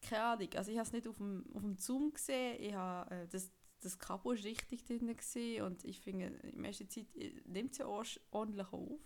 keine 0.00 0.22
Ahnung. 0.22 0.48
Also 0.54 0.70
ich 0.70 0.78
habe 0.78 0.86
es 0.86 0.92
nicht 0.92 1.08
auf 1.08 1.16
dem, 1.16 1.44
auf 1.54 1.62
dem 1.62 1.76
Zoom 1.76 2.12
gesehen, 2.12 2.56
ich 2.60 2.74
habe, 2.74 3.14
äh, 3.14 3.28
das, 3.28 3.50
das 3.80 3.98
Kabel 3.98 4.36
war 4.36 4.44
richtig 4.44 4.84
drin 4.84 5.08
und 5.62 5.84
ich 5.84 6.00
finde, 6.00 6.26
in 6.26 6.62
der 6.62 6.72
Zeit 6.72 7.16
äh, 7.16 7.42
nimmt 7.46 7.72
es 7.72 7.78
ja 7.78 7.86
ordentlich 7.86 8.72
auf. 8.72 9.00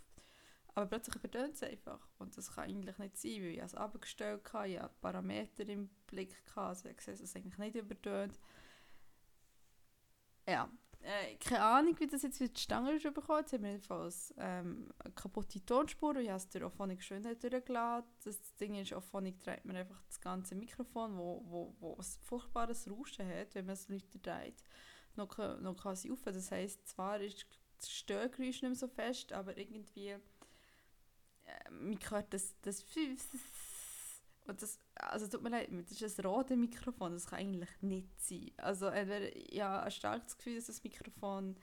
Aber 0.75 0.87
plötzlich 0.87 1.17
übertönt 1.17 1.55
es 1.55 1.63
einfach. 1.65 2.09
Und 2.19 2.37
das 2.37 2.55
kann 2.55 2.69
eigentlich 2.69 2.99
nicht 2.99 3.17
sein, 3.17 3.43
weil 3.43 3.51
ich 3.51 3.59
es 3.59 3.75
abgestellt 3.75 4.53
habe, 4.53 4.69
ich 4.69 4.79
habe 4.79 4.95
Parameter 5.01 5.69
im 5.69 5.89
Blick, 6.07 6.37
hatte, 6.55 6.61
also 6.61 6.89
ich 6.89 7.01
sehe, 7.01 7.15
dass 7.15 7.21
es 7.21 7.35
eigentlich 7.35 7.59
nicht 7.59 7.75
übertönt. 7.75 8.39
Ja, 10.49 10.71
äh, 11.03 11.37
keine 11.37 11.63
Ahnung, 11.63 12.01
wie 12.01 12.07
das 12.07 12.23
jetzt 12.23 12.41
wieder 12.41 12.55
zustande 12.55 12.93
ist 12.93 13.03
bekommen. 13.03 13.41
Jetzt 13.41 13.53
haben 13.53 13.65
wir 13.65 13.73
jedenfalls 13.73 14.35
ähm, 14.39 14.91
eine 14.99 15.13
kaputte 15.13 15.65
Tonspur 15.65 16.11
und 16.11 16.21
ich 16.21 16.29
habe 16.29 16.39
es 16.39 16.49
durch 16.49 16.65
Auphonic 16.65 17.03
Schönheit 17.03 17.43
durchgeladen. 17.43 18.09
Das 18.25 18.41
Ding 18.57 18.75
ist, 18.75 18.95
Auphonic 18.95 19.39
dreht 19.41 19.65
man 19.67 19.77
einfach 19.77 20.03
das 20.07 20.21
ganze 20.21 20.55
Mikrofon, 20.55 21.19
wo, 21.19 21.43
wo, 21.47 21.77
wo 21.81 21.97
ein 21.97 22.05
furchtbares 22.23 22.91
Rauschen 22.91 23.29
hat, 23.29 23.55
wenn 23.55 23.67
man 23.67 23.75
es 23.75 23.89
lauter 23.89 24.19
dreht, 24.23 24.65
noch, 25.17 25.37
noch 25.61 25.77
quasi 25.77 26.11
auf. 26.11 26.23
Das 26.23 26.51
heisst, 26.51 26.89
zwar 26.89 27.21
ist 27.21 27.47
das 27.79 27.91
Störgeräusch 27.91 28.63
nicht 28.63 28.63
mehr 28.63 28.75
so 28.75 28.89
fest, 28.89 29.33
aber 29.35 29.57
irgendwie 29.57 30.09
äh, 30.09 31.71
man 31.71 31.99
hört 32.09 32.33
das, 32.33 32.55
das 32.63 32.83
und 34.49 34.63
das, 34.63 34.79
also 34.95 35.27
tut 35.27 35.43
mir 35.43 35.51
leid, 35.51 35.69
das 35.71 36.01
ist 36.01 36.19
ein 36.19 36.27
rotes 36.27 36.57
Mikrofon, 36.57 37.13
das 37.13 37.27
kann 37.27 37.41
eigentlich 37.41 37.71
nicht 37.83 38.21
sein. 38.21 38.51
Also 38.57 38.87
entweder, 38.87 39.35
ich 39.37 39.61
habe 39.61 39.85
ein 39.85 39.91
starkes 39.91 40.37
Gefühl, 40.37 40.57
dass 40.57 40.67
das 40.67 40.83
Mikrofon 40.83 41.57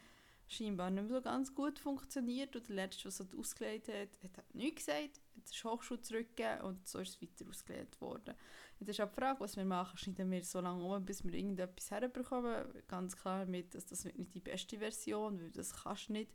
scheinbar 0.48 0.92
nicht 0.92 1.10
mehr 1.10 1.18
so 1.18 1.22
ganz 1.22 1.54
gut 1.56 1.80
funktioniert 1.80 2.56
und 2.56 2.68
der 2.68 2.75
Letzte, 2.75 3.04
der 3.04 3.10
es 3.10 3.36
ausgelegt 3.36 3.88
hat, 3.88 4.24
hat 4.24 4.38
halt 4.38 4.56
nichts 4.56 4.86
gesagt, 4.86 5.20
hat 5.36 5.63
den 5.63 5.72
Hochschuh 5.72 5.98
zurückgegeben 5.98 6.62
und 6.62 6.88
so 6.88 7.00
ist 7.00 7.15
es 7.15 7.22
weiter 7.22 7.50
ausgelegt 7.50 8.00
worden. 8.00 8.36
Jetzt 8.80 8.89
ist 8.89 9.01
auch 9.01 9.10
die 9.10 9.15
Frage, 9.15 9.39
was 9.39 9.58
wir 9.58 9.65
machen, 9.65 9.98
schneiden 9.98 10.30
wir 10.30 10.44
so 10.44 10.60
lange 10.60 10.84
um, 10.84 11.04
bis 11.04 11.24
wir 11.24 11.34
irgendetwas 11.34 11.89
herbekommen. 11.89 12.65
Ganz 12.88 13.15
klar 13.15 13.46
mit, 13.46 13.74
dass 13.74 13.86
das 13.86 14.06
nicht 14.06 14.36
die 14.36 14.39
beste 14.39 14.77
Version, 14.77 15.39
weil 15.39 15.51
das 15.51 15.74
kannst 15.84 16.10
du 16.10 16.13
nicht 16.13 16.32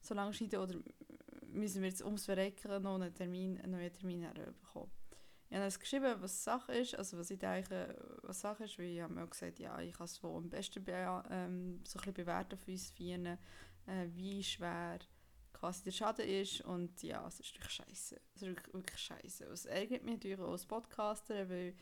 so 0.00 0.14
lange 0.14 0.32
schneiden 0.32 0.60
oder 0.60 0.74
müssen 1.46 1.82
wir 1.82 1.88
jetzt 1.88 2.02
ums 2.02 2.24
Verrecken 2.24 2.82
noch 2.82 2.96
einen, 2.96 3.14
Termin, 3.14 3.60
einen 3.60 3.72
neuen 3.72 3.92
Termin 3.92 4.22
herbekommen. 4.22 4.90
Ich 5.50 5.56
habe 5.56 5.66
es 5.66 5.80
geschrieben, 5.80 6.14
was 6.20 6.44
Sache 6.44 6.72
ist, 6.72 6.94
also 6.94 7.18
was 7.18 7.30
ich 7.30 7.38
denke, 7.38 7.96
was 8.22 8.40
Sache 8.40 8.64
ist, 8.64 8.78
weil 8.78 8.86
ich 8.86 9.00
habe 9.00 9.14
mir 9.14 9.24
auch 9.24 9.30
gesagt, 9.30 9.58
ja, 9.58 9.80
ich 9.80 9.94
kann 9.94 10.04
es 10.04 10.22
am 10.22 10.50
besten 10.50 10.84
be 10.84 11.24
ähm, 11.30 11.82
so 11.86 11.98
ein 12.00 12.12
bewerten 12.12 12.58
für 12.58 12.70
uns 12.72 12.90
Vieren, 12.90 13.38
äh, 13.86 14.08
wie 14.14 14.44
schwer 14.44 14.98
quasi 15.54 15.84
der 15.84 15.92
Schaden 15.92 16.26
ist 16.26 16.60
und 16.60 17.02
ja, 17.02 17.26
es 17.26 17.40
ist 17.40 17.54
wirklich 17.54 17.72
scheiße. 17.72 18.20
Es 18.34 18.42
ist 18.42 18.48
wirklich, 18.72 18.98
scheiße. 18.98 19.44
Es 19.46 19.64
ärgert 19.64 20.04
mich 20.04 20.14
natürlich 20.16 20.38
auch 20.38 20.52
als 20.52 20.66
Podcaster, 20.66 21.48
weil 21.48 21.74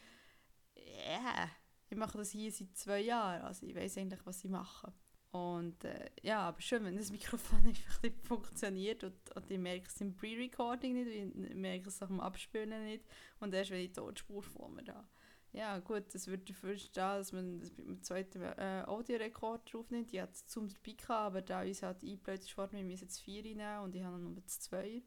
yeah, 0.77 1.51
ich 1.89 1.97
mache 1.97 2.19
das 2.19 2.31
hier 2.31 2.53
seit 2.53 2.77
zwei 2.77 3.01
Jahren, 3.01 3.43
also 3.43 3.67
ich 3.67 3.75
weiß 3.75 3.99
eigentlich, 3.99 4.25
was 4.25 4.45
ich 4.45 4.51
mache. 4.51 4.93
Und 5.33 5.85
äh, 5.85 6.11
ja, 6.23 6.41
aber 6.41 6.61
schön, 6.61 6.85
wenn 6.85 6.97
das 6.97 7.11
Mikrofon 7.13 7.65
einfach 7.67 8.03
nicht 8.03 8.27
funktioniert 8.27 9.05
und, 9.05 9.15
und 9.35 9.51
ich 9.51 9.59
merke 9.59 9.87
es 9.87 10.01
im 10.01 10.15
Pre-Recording 10.15 10.95
nicht, 10.95 11.09
ich 11.09 11.55
merke 11.55 11.89
es 11.89 12.03
auch 12.03 12.11
im 12.11 12.21
Abspielen 12.21 12.85
nicht 12.85 13.05
und 13.41 13.53
erst 13.53 13.71
wenn 13.71 13.81
ich 13.81 13.89
die 13.89 13.95
Tonspur 13.95 14.43
vor 14.43 14.69
mir 14.69 14.85
da. 14.85 15.09
Ja 15.53 15.79
gut, 15.79 16.15
das 16.15 16.27
würde 16.27 16.45
dafür 16.45 16.77
stehen, 16.77 16.93
dass 16.95 17.33
man 17.33 17.61
das 17.61 17.71
mit 17.77 17.87
dem 17.87 18.03
zweiten 18.03 18.43
äh, 18.43 18.85
Audiorekord 18.87 19.73
draufnimmt. 19.73 20.13
Ich 20.13 20.21
hatte 20.21 20.33
es 20.33 20.47
zum 20.47 20.69
dabei 20.69 20.93
gehabt, 20.93 21.11
aber 21.11 21.43
da 21.43 21.63
uns 21.63 21.83
halt 21.83 22.03
eingebläut 22.03 22.41
ist 22.41 22.57
wir 22.57 22.67
müssen 22.85 23.05
jetzt 23.05 23.21
vier 23.21 23.43
nehmen 23.43 23.81
und 23.81 23.95
ich 23.95 24.05
habe 24.05 24.19
nur 24.19 24.47
zwei. 24.47 25.03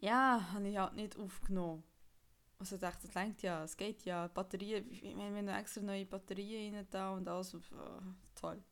Ja, 0.00 0.52
habe 0.52 0.68
ich 0.68 0.76
halt 0.76 0.94
nicht 0.94 1.16
aufgenommen. 1.16 1.82
Also 2.58 2.74
ich 2.74 2.80
dachte, 2.80 3.06
das 3.06 3.14
lenkt 3.14 3.42
ja, 3.42 3.64
es 3.64 3.76
geht 3.76 4.04
ja. 4.04 4.28
Batterien, 4.28 4.88
wir 4.90 5.12
haben 5.12 5.48
extra 5.48 5.82
neue 5.82 6.06
Batterien 6.06 6.74
rein 6.74 6.86
da 6.90 7.10
und 7.12 7.28
alles. 7.28 7.54
Oh, 7.54 7.60
toll 8.34 8.62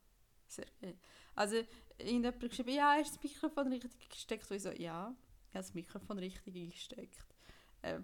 Sehr 0.47 0.67
geil. 0.81 0.99
Also, 1.35 1.57
irgendjemand 1.99 2.43
hat 2.43 2.51
geschrieben, 2.51 2.71
ja, 2.71 2.95
ist 2.97 3.17
das 3.17 3.23
Mikrofon 3.23 3.69
richtig 3.69 4.09
gesteckt? 4.09 4.51
Und 4.51 4.57
ich 4.57 4.63
so, 4.63 4.71
ja, 4.71 5.15
ich 5.49 5.55
habe 5.55 5.65
das 5.65 5.75
Mikrofon 5.75 6.19
richtig 6.19 6.55
eingesteckt. 6.55 7.27
Äh, 7.83 8.01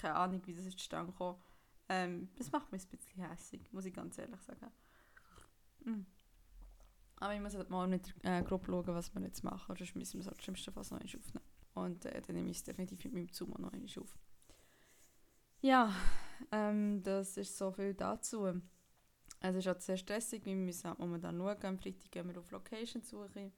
keine 0.00 0.14
Ahnung, 0.14 0.42
wie 0.46 0.54
das 0.54 0.64
zustande 0.70 1.12
gekommen. 1.12 1.40
Ähm, 1.88 2.28
das 2.36 2.50
macht 2.50 2.72
mich 2.72 2.84
ein 2.84 2.90
bisschen 2.90 3.22
hässlich, 3.28 3.72
muss 3.72 3.84
ich 3.84 3.94
ganz 3.94 4.18
ehrlich 4.18 4.40
sagen. 4.40 4.72
Mm. 5.84 6.06
Aber 7.16 7.34
ich 7.34 7.40
muss 7.40 7.54
halt 7.54 7.70
mal 7.70 7.88
der 7.88 8.00
äh, 8.38 8.42
Gruppe 8.42 8.72
schauen, 8.72 8.86
was 8.86 9.14
wir 9.14 9.22
jetzt 9.22 9.44
machen. 9.44 9.76
Sonst 9.76 9.94
müssen 9.94 10.14
wir 10.14 10.20
es 10.22 10.26
halt 10.26 10.42
schlimmsten 10.42 10.72
Fall 10.72 10.82
noch 10.82 10.90
einmal 10.92 11.04
aufnehmen. 11.04 11.46
Und 11.74 12.04
äh, 12.06 12.20
dann 12.20 12.34
nehme 12.34 12.50
ich 12.50 12.58
es 12.58 12.64
definitiv 12.64 13.04
mit 13.04 13.14
meinem 13.14 13.28
Zoom 13.28 13.50
noch 13.50 13.72
einmal 13.72 13.88
auf. 14.00 14.18
Ja, 15.60 15.94
ähm, 16.50 17.02
das 17.02 17.36
ist 17.36 17.56
so 17.56 17.70
viel 17.70 17.94
dazu. 17.94 18.60
Es 19.44 19.56
ist 19.56 19.66
auch 19.66 19.80
sehr 19.80 19.96
stressig, 19.96 20.44
wir 20.44 20.54
müssen 20.54 20.94
momentan 20.98 21.36
schauen. 21.36 21.64
Am 21.64 21.78
Freitag 21.78 22.12
gehen 22.12 22.28
wir 22.28 22.38
auf 22.38 22.50
Location-Suche. 22.52 23.50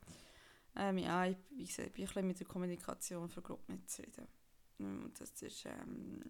Ähm, 0.77 0.99
ja, 0.99 1.27
ich, 1.27 1.37
wie 1.51 1.67
gesagt, 1.67 1.93
bin 1.93 2.05
ein 2.05 2.07
bisschen 2.07 2.27
mit 2.27 2.41
der 2.41 2.47
Kommunikation 2.47 3.29
für 3.29 3.43
die 3.43 3.47
Gruppe 3.47 3.73
nicht 3.73 3.91
zufrieden. 3.91 4.27
Und 4.79 5.13
das 5.21 5.43
ist 5.43 5.67
ähm, 5.67 6.23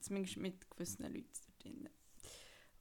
zumindest 0.00 0.36
mit 0.36 0.70
gewissen 0.70 1.04
Leuten 1.04 1.28
drin. 1.62 1.88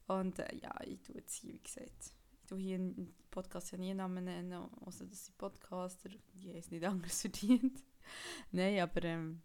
Und 0.08 0.40
äh, 0.40 0.56
ja, 0.58 0.76
ich 0.86 1.02
tue 1.02 1.16
jetzt 1.16 1.36
hier, 1.36 1.54
wie 1.54 1.62
gesagt, 1.64 2.14
ich 2.34 2.46
tue 2.48 2.60
hier 2.60 2.76
im 2.76 3.16
Podcast 3.32 3.72
ja 3.72 3.78
nie 3.78 3.94
Namen 3.94 4.26
nennen, 4.26 4.54
außer 4.54 5.06
dass 5.06 5.26
sie 5.26 5.32
Podcaster, 5.38 6.10
die 6.34 6.52
es 6.52 6.70
nicht 6.70 6.84
anders 6.86 7.22
verdient. 7.22 7.82
Nein, 8.52 8.80
aber 8.80 9.04
ähm, 9.06 9.42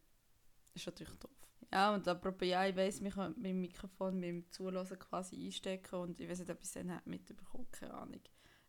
ist 0.75 0.87
natürlich 0.87 1.17
doof. 1.19 1.31
Ja, 1.73 1.95
und 1.95 2.07
apropos, 2.07 2.47
ja, 2.47 2.67
ich 2.67 2.77
weiss, 2.77 3.01
ich 3.01 3.15
kann 3.15 3.35
mit 3.39 3.55
Mikrofon, 3.55 4.21
mit 4.21 4.29
dem 4.29 4.51
Zulassen 4.51 4.99
quasi 4.99 5.45
einstecken 5.47 5.97
und 5.97 6.21
ich 6.21 6.29
weiß 6.29 6.41
nicht, 6.41 6.51
ob 6.51 6.59
ich 6.59 6.67
es 6.67 6.73
dann 6.73 7.01
mitbekommen 7.05 7.67
keine 7.71 7.95
Ahnung. 7.95 8.21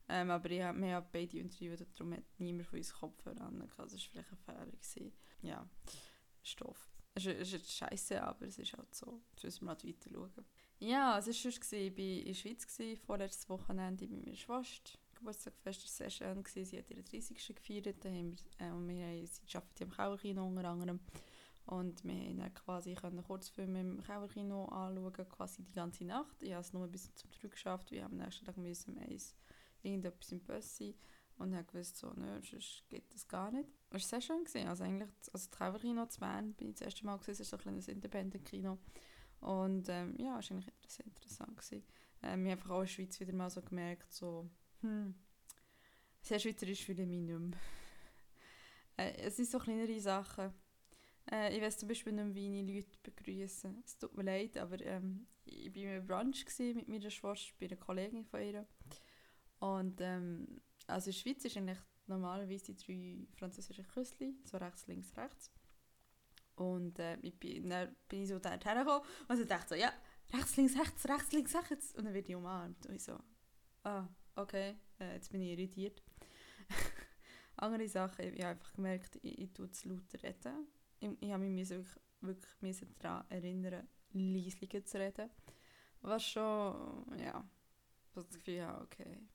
Ähm, 0.08 0.30
aber 0.30 0.50
ich 0.52 0.62
hab, 0.62 0.76
wir 0.76 0.96
haben 0.96 1.08
beide 1.12 1.38
interviewt, 1.40 1.86
darum 1.98 2.14
hat 2.14 2.24
niemand 2.38 2.68
von 2.68 2.78
uns 2.78 2.94
Kopfhörer 2.94 3.42
an. 3.42 3.62
Also 3.78 3.96
das 3.96 4.16
war 4.16 4.24
vielleicht 4.24 4.74
ein 4.74 4.78
Fehler. 4.82 5.12
Ja, 5.42 5.68
Stoff. 6.44 6.90
Es 7.16 7.26
ist, 7.26 7.54
ist 7.54 7.72
scheiße, 7.72 8.22
aber 8.22 8.46
es 8.46 8.60
ist 8.60 8.74
halt 8.74 8.94
so. 8.94 9.22
Jetzt 9.32 9.44
müssen 9.44 9.66
wir 9.66 9.70
halt 9.70 9.86
weiter 9.86 10.10
schauen. 10.12 10.46
Ja, 10.80 11.18
es 11.18 11.28
war 11.28 11.34
sonst, 11.34 11.74
ich 11.74 11.98
war 11.98 12.04
in 12.04 12.26
der 12.26 12.34
Schweiz, 12.34 12.68
gewesen, 12.68 12.98
vorletztes 12.98 13.50
Wochenende 13.50 14.08
bei 14.08 14.16
meiner 14.16 14.36
Schwester. 14.36 15.00
Geburtstagfest 15.16 15.82
war 15.84 15.90
sehr 15.90 16.10
schön, 16.10 16.44
gewesen. 16.44 16.66
sie 16.66 16.78
hat 16.78 16.90
ihren 16.90 17.06
30. 17.06 17.56
gefeiert. 17.56 18.04
Da 18.04 18.10
haben 18.10 18.38
wir, 18.60 18.68
äh, 18.68 18.72
und 18.72 18.88
wir 18.88 19.06
haben, 19.06 19.26
sie 19.26 19.58
arbeitet 19.58 19.82
im 19.82 19.92
Kauerkino 19.92 20.46
unter 20.46 20.66
anderem. 20.66 21.00
Und 21.66 22.04
wir 22.04 22.36
dann 22.36 22.54
quasi 22.54 22.94
können 22.94 23.24
Kurzfilme 23.24 23.82
im 23.82 24.04
Kauerkino 24.04 24.66
anschauen, 24.66 25.30
quasi 25.30 25.64
die 25.64 25.72
ganze 25.72 26.06
Nacht. 26.06 26.44
Ich 26.44 26.52
habe 26.52 26.62
es 26.62 26.74
nur 26.74 26.88
bis 26.88 27.14
zum 27.16 27.32
3 27.32 27.48
geschafft, 27.48 27.92
wir 27.92 28.04
haben 28.04 28.20
am 28.20 28.26
nächsten 28.26 28.46
Tag 28.46 28.58
müssen 28.58 28.94
um 28.96 29.00
eins 29.00 29.36
irgendetwas 29.82 30.32
im 30.32 30.42
Bus 30.42 30.78
sein 30.78 30.94
und 31.38 31.54
habe 31.54 31.66
gewusst, 31.66 31.98
so, 31.98 32.12
nö, 32.16 32.42
sonst 32.42 32.84
geht 32.90 33.14
das 33.14 33.28
gar 33.28 33.52
nicht. 33.52 33.70
Es 33.90 33.94
war 33.94 34.00
sehr 34.00 34.22
schön. 34.22 34.44
Gewesen. 34.46 34.68
Also 34.68 34.84
eigentlich, 34.84 35.10
also 35.10 35.32
das 35.32 35.50
Trauerkino 35.50 36.06
zu 36.06 36.20
Bern 36.20 36.54
bin 36.54 36.70
ich 36.70 36.76
das 36.76 36.86
erste 36.86 37.06
Mal 37.06 37.18
gesehen, 37.18 37.34
es 37.34 37.40
ist 37.42 37.50
so 37.50 37.58
ein 37.58 37.62
kleines 37.62 37.88
Independent-Kino. 37.88 38.78
Und 39.42 39.90
ähm, 39.90 40.16
ja, 40.18 40.40
es 40.40 40.50
war 40.50 40.58
eigentlich 40.58 40.74
sehr 40.88 41.06
interessant. 41.06 41.58
Gewesen. 41.58 41.84
Ähm, 42.24 42.44
wir 42.44 42.52
haben 42.52 42.58
einfach 42.58 42.70
auch 42.70 42.80
in 42.80 42.86
der 42.86 42.92
Schweiz 42.92 43.20
wieder 43.20 43.34
mal 43.34 43.50
so 43.50 43.62
gemerkt, 43.62 44.12
so, 44.14 44.50
hm, 44.82 45.16
sehr 46.22 46.40
schweizerisch 46.40 46.86
fühle 46.86 47.04
ich 47.04 47.10
mich 47.10 47.20
nicht 47.20 47.40
mehr. 47.40 47.60
äh, 48.98 49.14
es 49.18 49.36
sind 49.36 49.50
so 49.50 49.60
kleinere 49.60 50.00
Sachen. 50.00 50.54
Äh, 51.32 51.56
ich 51.56 51.62
weiß 51.62 51.78
zum 51.78 51.90
Beispiel 51.90 52.14
nicht 52.14 52.36
wie 52.36 52.60
ich 52.60 52.86
Leute 52.86 53.00
begrüße. 53.04 53.74
Es 53.84 53.98
tut 53.98 54.16
mir 54.16 54.24
leid, 54.24 54.58
aber 54.58 54.80
ähm, 54.82 55.28
ich 55.46 55.74
war 55.76 55.92
einem 55.92 56.08
Brunch 56.08 56.46
mit 56.60 56.88
meiner 56.88 57.10
Schwester, 57.10 57.54
bei 57.60 57.68
einer 57.68 57.78
Kollegin 57.78 58.26
von 58.26 58.42
ihr. 58.42 58.68
Und 59.60 60.00
ähm, 60.02 60.62
also 60.88 61.10
in 61.10 61.14
der 61.14 61.20
Schweiz 61.20 61.46
ist 61.46 61.58
eigentlich 61.58 61.80
normalerweise 62.08 62.74
die 62.74 62.76
drei 62.76 63.38
französischen 63.38 63.88
Küssli, 63.88 64.36
so 64.44 64.58
rechts, 64.58 64.88
links, 64.88 65.16
rechts. 65.18 65.52
Und 66.56 67.00
äh, 67.00 67.18
ich 67.22 67.38
bin, 67.40 67.70
dann 67.70 67.96
bin 68.08 68.24
ich 68.24 68.30
so 68.30 68.40
dort 68.40 68.64
hergekommen 68.64 69.02
und 69.28 69.40
ich 69.40 69.48
dachte 69.48 69.70
so, 69.70 69.76
ja, 69.76 69.92
rechts, 70.34 70.56
links, 70.56 70.78
rechts, 70.78 71.08
rechts, 71.08 71.32
links, 71.32 71.56
rechts. 71.56 71.96
Und 71.96 72.06
dann 72.06 72.14
werde 72.14 72.30
ich 72.30 72.36
umarmt. 72.36 72.86
Und 72.86 72.96
ich 72.96 73.04
so, 73.04 73.20
ah, 73.84 74.08
okay, 74.36 74.76
äh, 75.00 75.16
jetzt 75.16 75.32
bin 75.32 75.42
ich 75.42 75.52
irritiert. 75.52 76.02
Andere 77.58 77.88
Sachen, 77.88 78.26
ich 78.26 78.42
habe 78.42 78.52
einfach 78.52 78.74
gemerkt, 78.74 79.18
ich, 79.22 79.40
ich 79.40 79.54
tue 79.54 79.70
zu 79.72 79.90
lauter 79.90 80.22
reden. 80.24 80.68
Ich, 81.00 81.10
ich 81.20 81.32
habe 81.32 81.44
mich 81.44 81.70
wirklich, 81.70 82.62
wirklich 82.62 82.98
daran 83.00 83.26
erinnern, 83.30 83.88
leislicher 84.14 84.84
zu 84.86 85.00
reden. 85.00 85.30
Was 86.02 86.24
schon, 86.24 87.06
ja, 87.20 87.44
das 88.14 88.30
Gefühl, 88.30 88.56
ja, 88.56 88.82
okay 88.82 89.28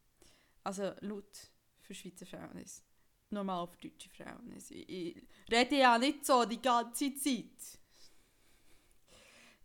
also 0.64 0.92
laut 1.00 1.50
für 1.80 1.94
Schweizer 1.94 2.26
Verhältnis. 2.26 2.84
Normal 3.30 3.68
für 3.68 3.88
deutsche 3.88 4.10
Verhältnis. 4.10 4.70
Ich, 4.70 4.88
ich 4.88 5.26
rede 5.50 5.76
ja 5.76 5.98
nicht 5.98 6.26
so 6.26 6.44
die 6.44 6.60
ganze 6.60 7.14
Zeit. 7.14 7.78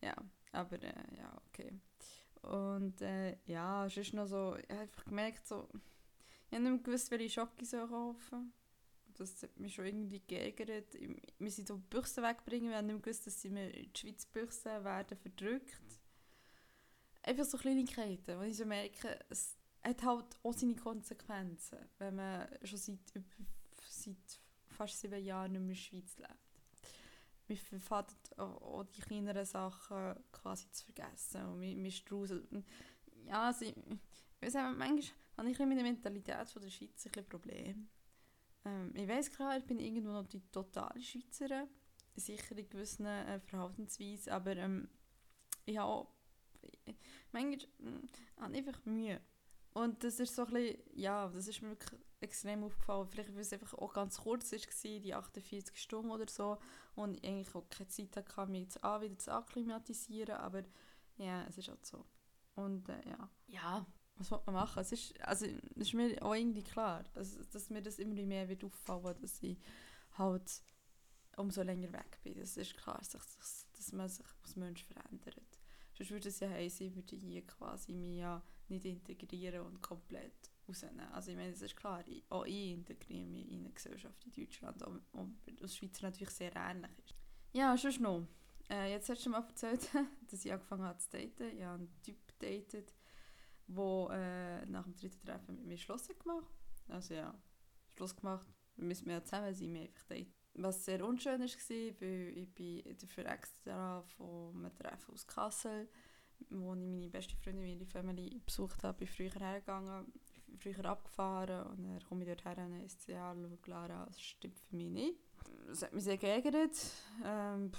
Ja, 0.01 0.15
aber 0.51 0.81
äh, 0.83 1.17
ja, 1.17 1.41
okay. 1.47 1.73
Und 2.43 3.01
äh, 3.01 3.37
ja, 3.45 3.87
es 3.87 3.97
ist 3.97 4.13
noch 4.13 4.27
so, 4.27 4.55
ich 4.55 4.69
habe 4.69 4.81
einfach 4.81 5.05
gemerkt, 5.05 5.47
so, 5.47 5.67
ich 6.49 6.57
habe 6.57 6.69
nicht 6.69 6.83
gewusst, 6.83 7.09
welche 7.09 7.29
Schocke 7.29 7.65
so 7.65 7.87
kaufen 7.87 8.53
Das 9.17 9.41
hat 9.43 9.57
mich 9.59 9.73
schon 9.73 9.85
irgendwie 9.85 10.21
geärgert. 10.27 10.93
Wir 11.39 11.51
sind 11.51 11.67
so 11.67 11.77
Büchsen 11.77 12.23
wegbringen, 12.23 12.69
wir 12.69 12.77
haben 12.77 12.87
nicht 12.87 13.01
gewusst, 13.01 13.25
dass 13.25 13.41
sie 13.41 13.49
mir 13.49 13.69
in 13.69 13.91
die 13.91 13.99
Schweiz 13.99 14.25
Büchsen 14.25 14.83
werden 14.83 15.17
verdrückt. 15.17 15.79
Einfach 17.23 17.45
so 17.45 17.57
Kleinigkeiten, 17.57 18.37
wo 18.37 18.43
ich 18.43 18.57
so 18.57 18.65
merke, 18.65 19.19
es, 19.29 19.57
hat 19.83 20.03
halt 20.03 20.25
auch 20.43 20.53
seine 20.53 20.75
Konsequenzen, 20.75 21.77
wenn 21.99 22.15
man 22.15 22.47
schon 22.63 22.77
seit, 22.77 23.23
seit 23.87 24.39
fast 24.67 24.99
sieben 24.99 25.23
Jahren 25.23 25.53
nicht 25.53 25.61
mehr 25.61 25.69
in 25.69 25.75
der 25.75 25.75
Schweiz 25.75 26.17
lebt. 26.17 26.39
Man 27.47 27.57
verfährt 27.57 28.39
auch 28.39 28.83
die 28.85 29.01
kleineren 29.01 29.45
Sachen 29.45 30.15
quasi 30.31 30.69
zu 30.71 30.85
vergessen 30.85 31.45
und 31.45 31.59
man, 31.59 31.81
man 31.81 31.91
strauselt. 31.91 32.47
Ja, 33.27 33.47
also, 33.47 33.65
ich, 33.65 33.75
ich 33.77 34.41
weiß 34.41 34.53
manchmal 34.75 35.03
habe 35.37 35.49
ich 35.49 35.59
mit 35.59 35.77
der 35.77 35.83
Mentalität 35.83 36.49
von 36.49 36.61
der 36.61 36.69
Schweiz 36.69 37.05
ein 37.05 37.25
Problem. 37.25 37.89
Ähm, 38.65 38.91
ich 38.95 39.07
weiß 39.07 39.31
klar, 39.31 39.57
ich 39.57 39.65
bin 39.65 39.79
irgendwo 39.79 40.11
noch 40.11 40.27
die 40.27 40.41
totale 40.51 41.01
Schweizerin, 41.01 41.67
sicher 42.15 42.57
in 42.57 42.69
gewissen 42.69 43.05
äh, 43.05 43.39
Verhaltensweisen, 43.39 44.31
aber 44.33 44.55
ähm, 44.57 44.89
ich 45.65 45.77
habe 45.77 45.91
auch, 45.91 46.07
manchmal 47.31 47.59
äh, 48.53 48.57
einfach 48.57 48.83
Mühe 48.85 49.21
und 49.75 50.05
das 50.05 50.21
ist 50.21 50.33
so 50.33 50.45
ein 50.45 50.53
bisschen, 50.53 50.77
ja, 50.93 51.27
das 51.27 51.49
ist 51.49 51.61
mir 51.61 51.71
wirklich 51.71 51.99
extrem 52.21 52.63
aufgefallen. 52.63 53.07
Vielleicht, 53.09 53.33
weil 53.35 53.41
es 53.41 53.51
einfach 53.51 53.73
auch 53.73 53.93
ganz 53.93 54.17
kurz 54.17 54.53
war, 54.53 54.99
die 55.01 55.13
48 55.13 55.77
Stunden 55.77 56.11
oder 56.11 56.29
so. 56.29 56.57
Und 56.95 57.17
ich 57.17 57.25
eigentlich 57.25 57.53
auch 57.53 57.67
keine 57.69 57.89
Zeit 57.89 58.15
hatte, 58.15 58.49
mich 58.49 58.61
jetzt 58.61 58.77
wieder 58.77 59.17
zu 59.19 59.33
akklimatisieren. 59.33 60.37
Aber 60.37 60.63
ja, 61.17 61.43
es 61.43 61.57
ist 61.57 61.67
halt 61.67 61.85
so. 61.85 62.05
Und 62.55 62.87
äh, 62.87 63.01
ja. 63.05 63.29
Ja, 63.47 63.85
was 64.17 64.27
soll 64.29 64.41
man 64.45 64.55
machen? 64.55 64.79
Es 64.79 64.91
ist, 64.91 65.19
also, 65.21 65.45
es 65.45 65.87
ist 65.87 65.93
mir 65.93 66.21
auch 66.21 66.33
irgendwie 66.33 66.63
klar, 66.63 67.03
dass, 67.13 67.37
dass 67.49 67.69
mir 67.69 67.81
das 67.81 67.99
immer 67.99 68.15
mehr 68.23 68.47
wird 68.47 68.63
auffallen, 68.63 69.15
dass 69.21 69.41
ich 69.41 69.57
halt 70.17 70.61
umso 71.37 71.61
länger 71.63 71.91
weg 71.91 72.19
bin. 72.23 72.39
Das 72.39 72.57
ist 72.57 72.77
klar, 72.77 73.01
dass, 73.11 73.67
dass 73.73 73.91
man 73.91 74.07
sich 74.07 74.25
als 74.41 74.55
Mensch 74.55 74.83
verändert. 74.85 75.41
Sonst 75.93 76.11
würde 76.11 76.29
es 76.29 76.39
ja 76.39 76.49
heißen, 76.49 76.87
ich 76.87 76.95
würde 76.95 77.15
hier 77.15 77.45
quasi 77.45 77.93
mich 77.93 78.17
ja 78.17 78.41
nicht 78.67 78.85
integrieren 78.85 79.61
und 79.61 79.81
komplett 79.81 80.51
rausnehmen. 80.67 81.07
Also 81.11 81.31
ich 81.31 81.37
meine, 81.37 81.51
es 81.51 81.61
ist 81.61 81.75
klar, 81.75 82.03
ich, 82.07 82.23
auch 82.29 82.45
ich 82.45 82.71
integriere 82.71 83.25
mich 83.25 83.49
in 83.51 83.61
eine 83.61 83.71
Gesellschaft 83.71 84.25
in 84.25 84.33
Deutschland, 84.33 84.81
und, 84.83 85.03
aus 85.63 85.75
Schweizer 85.75 86.03
natürlich 86.03 86.31
sehr 86.31 86.55
ähnlich 86.55 86.91
ist. 86.99 87.15
Ja, 87.53 87.77
schon 87.77 88.01
noch. 88.01 88.27
Äh, 88.69 88.91
jetzt 88.91 89.09
hast 89.09 89.25
du 89.25 89.29
mir 89.29 89.37
erzählt, 89.37 89.89
dass 90.29 90.43
ich 90.43 90.51
angefangen 90.51 90.83
habe 90.83 90.99
zu 90.99 91.09
daten. 91.11 91.57
Ich 91.57 91.63
habe 91.63 91.75
einen 91.75 92.01
Typ 92.01 92.17
gedatet, 92.39 92.93
der 93.67 94.09
äh, 94.11 94.65
nach 94.67 94.83
dem 94.83 94.95
dritten 94.95 95.25
Treffen 95.25 95.55
mit 95.55 95.65
mir 95.65 95.77
Schluss 95.77 96.09
hat 96.09 96.19
gemacht 96.19 96.51
Also 96.87 97.13
ja, 97.13 97.33
Schluss 97.95 98.15
gemacht. 98.15 98.47
Wir 98.75 98.85
müssen 98.85 99.09
ja 99.09 99.23
zusammen 99.23 99.53
sein, 99.53 99.73
wir 99.73 99.81
einfach 99.81 100.03
daten. 100.09 100.33
Was 100.57 100.85
sehr 100.85 101.05
unschön 101.05 101.41
war, 101.41 102.01
weil 102.01 102.37
ich 102.37 102.53
bin 102.53 102.97
dafür 102.97 103.25
extra 103.25 104.03
einem 104.53 104.75
Treffen 104.77 105.13
aus 105.13 105.27
Kassel 105.27 105.89
wo 106.49 106.73
ich 106.73 106.79
meine 106.79 107.09
beste 107.09 107.35
Freundin 107.37 107.65
ihre 107.65 107.85
Family 107.85 108.41
besucht 108.45 108.83
habe, 108.83 108.99
bin 108.99 109.07
früher 109.07 109.31
hergegangen, 109.31 110.11
früher 110.59 110.85
abgefahren 110.85 111.67
und 111.67 111.83
dann 111.83 112.03
komme 112.03 112.23
ich 112.23 112.29
dort 112.29 112.45
her 112.45 112.65
und 112.65 112.81
ist 112.81 113.07
ja, 113.07 113.35
Clara, 113.61 114.05
das 114.05 114.21
stimmt 114.21 114.59
für 114.59 114.75
mich 114.75 114.89
nicht. 114.89 115.19
Das 115.67 115.83
hat 115.83 115.93
mich 115.93 116.03
sehr 116.03 116.17
geärgert. 116.17 116.75
Ähm, 117.23 117.71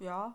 ja. 0.00 0.34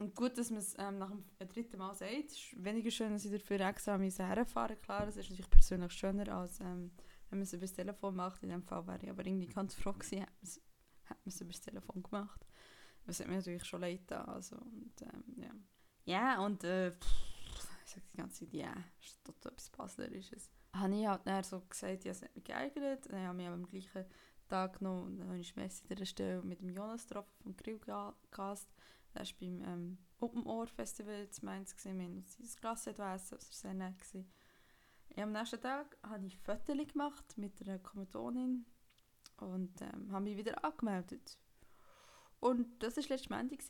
Und 0.00 0.16
gut, 0.16 0.38
dass 0.38 0.48
man 0.50 0.60
es 0.60 0.74
ähm, 0.78 0.96
nach 0.96 1.10
dem 1.10 1.48
dritten 1.48 1.76
Mal 1.76 1.94
sagt. 1.94 2.30
Es 2.30 2.32
ist 2.32 2.64
weniger 2.64 2.90
schön, 2.90 3.12
dass 3.12 3.26
ich 3.26 3.32
dafür 3.32 3.60
extra 3.60 3.98
herfahren 3.98 4.80
Klar, 4.80 5.04
das 5.04 5.16
ist 5.16 5.28
natürlich 5.28 5.50
persönlich 5.50 5.92
schöner, 5.92 6.26
als 6.34 6.58
ähm, 6.60 6.90
wenn 7.28 7.38
man 7.38 7.42
es 7.42 7.52
über 7.52 7.62
das 7.62 7.74
Telefon 7.74 8.16
macht. 8.16 8.42
In 8.42 8.48
dem 8.48 8.62
Fall 8.62 8.86
wäre 8.86 8.98
ich 9.02 9.10
aber 9.10 9.26
irgendwie 9.26 9.46
ganz 9.46 9.74
froh 9.74 9.92
gewesen, 9.92 10.22
hat 10.22 11.18
man 11.18 11.26
es 11.26 11.40
über 11.42 11.52
das 11.52 11.60
Telefon 11.60 12.02
gemacht. 12.02 12.46
Das 13.04 13.20
hat 13.20 13.28
mir 13.28 13.36
natürlich 13.36 13.64
schon 13.66 13.82
leid 13.82 14.00
getan. 14.00 14.24
Also, 14.26 14.56
und, 14.56 15.02
ähm, 15.02 15.24
ja. 15.36 15.50
ja, 16.06 16.44
und 16.46 16.64
äh, 16.64 16.88
ich 16.92 17.90
sage 17.90 18.06
die 18.10 18.16
ganze 18.16 18.46
Zeit, 18.46 18.54
ja, 18.54 18.68
yeah, 18.68 18.84
ist 19.02 19.22
total 19.22 19.52
etwas 19.52 19.68
Baslerisches. 19.68 20.50
Habe 20.74 20.94
ich 20.94 21.06
halt 21.06 21.26
dann 21.26 21.44
so 21.44 21.60
gesagt, 21.60 22.04
ja, 22.04 22.12
es 22.12 22.22
hat 22.22 22.34
mich 22.34 22.44
geeignet. 22.44 23.06
Dann 23.10 23.26
habe 23.26 23.42
ich 23.42 23.48
am 23.48 23.66
gleichen 23.66 24.06
Tag 24.48 24.80
noch, 24.80 25.04
dann 25.10 25.28
habe 25.28 25.38
ich 25.38 25.54
Messi 25.56 25.84
an 25.90 25.96
der 25.96 26.06
Stelle 26.06 26.42
mit 26.42 26.62
dem 26.62 26.70
Jonas 26.70 27.06
getroffen 27.06 27.34
vom 27.42 27.54
Grillcast. 27.54 28.66
Er 29.14 29.20
war 29.20 29.32
beim 29.40 29.62
ähm, 29.64 29.98
Open 30.18 30.46
Ohr 30.46 30.66
Festival 30.66 31.14
in 31.14 31.46
Mainz. 31.46 31.74
Wir 31.84 31.92
haben 31.92 32.16
uns 32.16 32.36
sein 32.36 32.60
Glas 32.60 32.86
essen, 32.86 32.96
das 32.96 33.30
war 33.30 33.38
sehr 33.38 33.74
nett. 33.74 33.98
Gewesen. 33.98 34.30
am 35.16 35.32
nächsten 35.32 35.60
Tag 35.60 35.96
habe 36.02 36.26
ich 36.26 36.36
Fotos 36.38 36.88
gemacht 36.88 37.36
mit 37.36 37.60
einer 37.62 37.78
Kommilitonin 37.78 38.66
und 39.38 39.80
ähm, 39.80 40.12
habe 40.12 40.24
mich 40.24 40.36
wieder 40.36 40.64
angemeldet. 40.64 41.38
Und 42.40 42.82
das 42.82 42.96
war 42.96 43.04
letztes 43.08 43.30
Montag. 43.30 43.60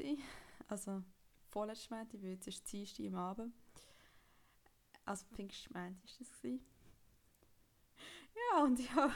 Also 0.68 1.02
vorletztes 1.48 1.90
Montag, 1.90 2.22
weil 2.22 2.30
jetzt 2.30 2.46
ist 2.46 2.70
Dienstag 2.70 3.06
am 3.06 3.14
Abend. 3.14 3.54
Also 5.04 5.26
Pfingstmontag 5.32 6.02
war 6.02 6.18
das. 6.18 6.32
Gewesen. 6.32 6.64
Ja, 8.34 8.62
und 8.62 8.78
ich 8.78 8.92
habe 8.94 9.12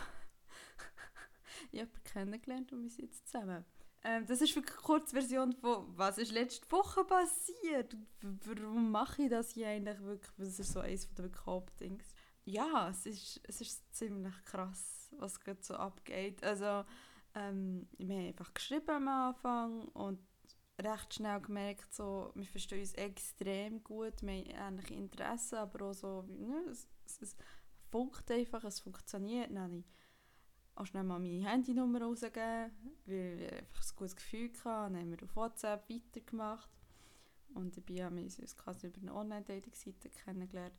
jemanden 1.71 2.05
kennengelernt 2.05 2.73
und 2.73 2.83
wir 2.83 2.91
sind 2.91 3.05
jetzt 3.05 3.29
zusammen. 3.29 3.65
Ähm, 4.05 4.27
das 4.27 4.43
ist 4.43 4.55
wirklich 4.55 4.77
eine 4.77 4.83
Kurzversion 4.83 5.53
von 5.55 5.87
«Was 5.97 6.19
ist 6.19 6.33
letzte 6.33 6.71
Woche 6.71 7.05
passiert?» 7.05 7.97
Warum 8.21 8.91
mache 8.91 9.23
ich 9.23 9.31
das 9.31 9.51
hier 9.51 9.69
eigentlich 9.69 10.01
wirklich? 10.03 10.33
Das 10.37 10.59
ist 10.59 10.73
so 10.73 10.81
eines 10.81 11.13
der 11.15 11.31
Hauptdings. 11.47 12.15
Ja, 12.45 12.91
es 12.91 13.07
ist, 13.07 13.41
es 13.49 13.63
ist 13.63 13.95
ziemlich 13.95 14.35
krass, 14.45 15.11
was 15.19 15.41
gerade 15.41 15.63
so 15.63 15.75
abgeht. 15.75 16.45
Also, 16.45 16.85
ähm, 17.35 17.89
wir 17.97 18.17
haben 18.17 18.29
einfach 18.29 18.53
geschrieben 18.53 18.91
am 18.91 19.09
Anfang 19.09 19.89
und 19.89 20.21
recht 20.79 21.15
schnell 21.15 21.41
gemerkt, 21.41 21.95
so, 21.95 22.31
wir 22.35 22.45
verstehen 22.45 22.81
uns 22.81 22.95
extrem 22.95 23.83
gut, 23.83 24.23
wir 24.23 24.33
haben 24.59 24.75
ähnliche 24.79 24.95
Interessen, 24.95 25.57
aber 25.57 25.87
auch 25.87 25.95
so, 25.95 26.23
ne, 26.23 26.65
es, 26.71 26.89
es, 27.07 27.23
es 27.23 27.37
funkt 27.91 28.31
einfach, 28.31 28.65
es 28.65 28.81
funktioniert. 28.81 29.51
Dann 29.51 29.63
habe 29.63 29.85
auch 30.75 30.87
schnell 30.87 31.05
mal 31.05 31.19
meine 31.19 31.49
Handynummer 31.49 32.03
rausgegeben, 32.03 32.71
weil 33.07 33.41
ich 33.41 33.53
einfach 33.53 33.83
ein 33.83 33.97
gutes 33.97 34.17
Gefühl 34.17 34.51
hatte. 34.51 34.65
Dann 34.65 34.97
haben 34.97 35.11
wir 35.11 35.23
auf 35.23 35.37
WhatsApp 35.37 35.89
weitergemacht. 35.89 36.71
Und 37.55 37.77
dabei 37.77 38.05
haben 38.05 38.17
wir 38.17 38.25
uns 38.25 38.57
quasi 38.57 38.89
über 38.89 39.01
eine 39.01 39.15
Online-Dating-Seite 39.15 40.11
kennengelernt. 40.11 40.75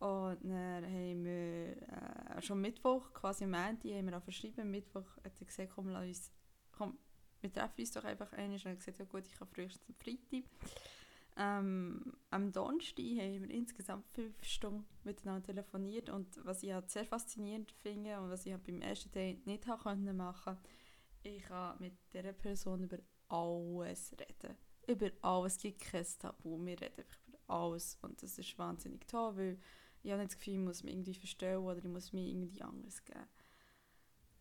Und 0.00 0.44
dann 0.44 0.84
haben 0.84 1.24
wir 1.24 2.36
äh, 2.36 2.42
schon 2.42 2.60
Mittwoch, 2.60 3.12
quasi 3.12 3.44
am 3.44 3.54
Ende, 3.54 3.96
haben 3.96 4.06
wir 4.06 4.18
auch 4.18 4.22
verschrieben. 4.22 4.70
Mittwoch 4.70 5.16
hat 5.24 5.40
er 5.40 5.46
gesagt, 5.46 5.72
komm, 5.74 5.88
lass 5.88 6.06
uns, 6.06 6.32
komm, 6.72 6.98
wir 7.40 7.52
treffen 7.52 7.80
uns 7.80 7.92
doch 7.92 8.04
einfach 8.04 8.32
einmal. 8.32 8.56
Und 8.56 8.66
er 8.66 8.72
hat 8.72 8.78
gesagt, 8.78 8.98
ja 8.98 9.04
gut, 9.04 9.26
ich 9.26 9.34
kann 9.34 9.48
frühestens 9.48 9.88
am 9.88 9.94
Freitag. 9.94 10.48
Ähm, 11.40 12.14
am 12.30 12.50
Donnerstag 12.50 13.04
haben 13.04 13.42
wir 13.42 13.50
insgesamt 13.50 14.08
fünf 14.08 14.42
Stunden 14.42 14.84
miteinander 15.04 15.46
telefoniert 15.46 16.10
und 16.10 16.44
was 16.44 16.64
ich 16.64 16.72
halt 16.72 16.90
sehr 16.90 17.04
faszinierend 17.04 17.70
finde 17.70 18.18
und 18.20 18.30
was 18.30 18.44
ich 18.44 18.52
halt 18.52 18.64
beim 18.64 18.80
ersten 18.80 19.12
Date 19.12 19.46
nicht 19.46 19.64
machen 19.64 20.02
konnte, 20.12 20.58
ich 21.22 21.42
kann 21.44 21.78
mit 21.78 21.94
dieser 22.12 22.32
Person 22.32 22.82
über 22.82 22.98
alles 23.28 24.16
reden. 24.18 24.56
Über 24.88 25.10
alles, 25.22 25.54
es 25.54 25.62
gibt 25.62 25.80
kein 25.80 26.04
Tabu, 26.18 26.58
wir 26.58 26.80
reden 26.80 26.98
einfach 26.98 27.20
über 27.28 27.38
alles 27.46 27.98
und 28.02 28.20
das 28.20 28.36
ist 28.36 28.58
wahnsinnig 28.58 29.06
toll, 29.06 29.36
weil 29.36 29.58
ich 30.02 30.10
habe 30.10 30.22
nicht 30.22 30.32
das 30.32 30.38
Gefühl, 30.38 30.54
ich 30.54 30.60
muss 30.60 30.82
mich 30.82 30.92
irgendwie 30.92 31.14
verstellen 31.14 31.62
oder 31.62 31.78
ich 31.78 31.84
muss 31.84 32.12
mir 32.12 32.26
irgendwie 32.26 32.62
anders 32.62 33.04
geben. 33.04 33.28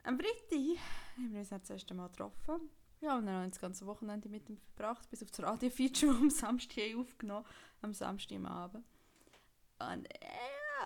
Am 0.03 0.17
Freitag 0.17 0.79
haben 1.17 1.31
wir 1.31 1.39
uns 1.39 1.49
das 1.49 1.69
erste 1.69 1.93
Mal 1.93 2.07
getroffen 2.07 2.71
ja, 3.01 3.17
und 3.17 3.25
dann 3.25 3.35
haben 3.35 3.43
wir 3.43 3.49
das 3.49 3.61
ganze 3.61 3.85
Wochenende 3.85 4.29
mit 4.29 4.49
ihm 4.49 4.57
verbracht, 4.57 5.09
bis 5.09 5.21
auf 5.23 5.31
das 5.31 5.43
Radio-Feature, 5.43 6.15
am 6.19 6.29
Samstag 6.29 6.95
aufgenommen 6.97 7.45
am 7.81 7.93
Samstag 7.93 8.37
am 8.37 8.45
Abend. 8.45 8.85
Und 9.79 10.07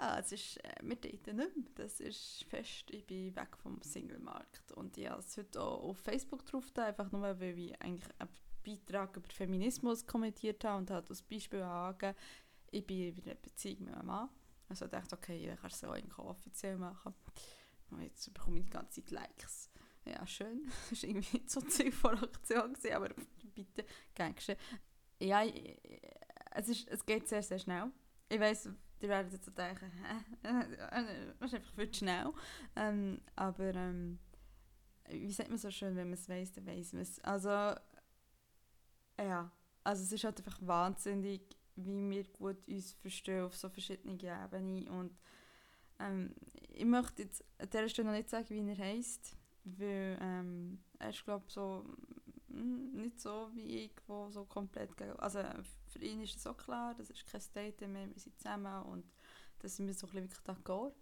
ja, 0.02 0.20
es 0.20 0.32
ist, 0.32 0.58
äh, 0.64 0.76
wir 0.82 0.96
daten 0.96 1.38
nicht 1.38 1.56
mehr. 1.56 1.66
Das 1.76 2.00
ist 2.00 2.44
fest, 2.50 2.92
ich 2.92 3.06
bin 3.06 3.36
weg 3.36 3.56
vom 3.58 3.82
Single-Markt. 3.82 4.72
Und 4.74 4.98
ich 4.98 5.10
habe 5.10 5.20
es 5.20 5.38
heute 5.38 5.62
auch 5.62 5.84
auf 5.84 5.98
Facebook 6.00 6.46
drauf, 6.46 6.66
einfach 6.76 7.12
nur, 7.12 7.22
weil 7.22 7.58
ich 7.58 7.82
eigentlich 7.82 8.10
einen 8.20 8.30
Beitrag 8.66 9.16
über 9.16 9.30
Feminismus 9.30 10.06
kommentiert 10.06 10.64
habe 10.64 10.80
und 10.80 10.92
halt 10.92 11.10
als 11.10 11.22
Beispiel 11.22 11.62
angegeben, 11.62 12.18
ich 12.72 12.86
bin 12.86 13.18
in 13.18 13.24
einer 13.24 13.36
Beziehung 13.36 13.86
mit 13.86 13.96
meinem 13.96 14.08
Mann. 14.08 14.30
Also 14.70 14.86
ich 14.86 14.92
dachte, 14.92 15.16
okay, 15.16 15.52
ich 15.52 15.60
kann 15.60 15.72
es 15.72 15.84
auch 15.84 16.26
offiziell 16.26 16.78
machen. 16.78 17.14
Und 17.90 18.02
jetzt 18.02 18.34
bekomme 18.34 18.60
ich 18.60 18.66
die 18.66 18.70
ganze 18.70 19.02
Zeit 19.02 19.12
Likes 19.12 19.71
ja, 20.06 20.26
schön. 20.26 20.70
Das 20.90 21.04
war 21.04 21.10
irgendwie 21.10 21.44
so 21.48 21.62
Ziel 21.62 21.92
von 21.92 22.18
Aktion, 22.18 22.74
gewesen, 22.74 22.94
aber 22.94 23.10
bitte, 23.56 23.86
geschehen. 24.16 24.58
Ja, 25.20 25.44
es, 26.52 26.68
ist, 26.70 26.88
es 26.88 27.06
geht 27.06 27.28
sehr, 27.28 27.44
sehr 27.44 27.60
schnell. 27.60 27.92
Ich 28.30 28.40
weiss, 28.40 28.70
die 29.02 29.08
werden 29.08 29.32
jetzt 29.32 29.46
so 29.46 29.52
denken, 29.52 29.92
das 30.44 31.52
ist 31.52 31.54
einfach 31.54 31.74
viel 31.76 31.92
zu 31.92 32.00
schnell. 32.00 32.32
Ähm, 32.76 33.22
aber 33.36 33.76
ähm, 33.76 34.20
wie 35.10 35.32
sagt 35.32 35.50
man 35.50 35.58
so 35.58 35.70
schön, 35.70 35.96
wenn 35.96 36.10
man 36.10 36.14
es 36.14 36.30
weiss, 36.30 36.52
dann 36.52 36.66
weiss 36.66 36.94
man 36.94 37.02
es. 37.02 37.20
Also, 37.20 37.50
ja, 39.20 39.52
also 39.84 40.04
es 40.04 40.12
ist 40.12 40.24
halt 40.24 40.40
einfach 40.40 40.60
wahnsinnig, 40.62 41.42
wie 41.76 42.10
wir 42.10 42.24
gut 42.26 42.68
uns 42.68 42.94
verstehen 42.94 43.46
auf 43.46 43.56
so 43.56 43.70
verschiedenen 43.70 44.20
Ebenen. 44.20 44.88
Und 44.88 45.18
ähm, 46.00 46.34
ich 46.70 46.86
möchte 46.86 47.24
jetzt 47.24 47.44
an 47.60 47.70
dieser 47.70 47.90
Stelle 47.90 48.10
noch 48.10 48.18
nicht 48.18 48.30
sagen, 48.30 48.50
wie 48.50 48.70
er 48.70 48.78
heisst 48.78 49.38
weil 49.64 50.18
ähm, 50.22 50.80
er 51.00 51.10
ist, 51.10 51.24
glaube 51.24 51.46
so 51.48 51.86
mm, 52.50 53.02
nicht 53.02 53.20
so 53.20 53.50
wie 53.54 53.86
ich, 53.86 53.92
wo 54.08 54.30
so 54.30 54.46
komplett 54.46 55.00
Also 55.20 55.40
für 55.88 56.00
ihn 56.00 56.22
ist 56.22 56.38
es 56.38 56.48
auch 56.48 56.58
klar, 56.58 56.94
das 56.96 57.10
ist 57.10 57.26
kein 57.26 57.42
Date 57.54 57.82
mehr, 57.88 58.08
wir 58.08 58.20
sind 58.20 58.38
zusammen 58.38 58.84
und 58.84 59.06
das 59.60 59.76
sind 59.76 59.88
wir 59.88 59.94
so 59.94 60.08
ein 60.08 60.14
wirklich 60.14 60.40
d'accord. 60.40 60.94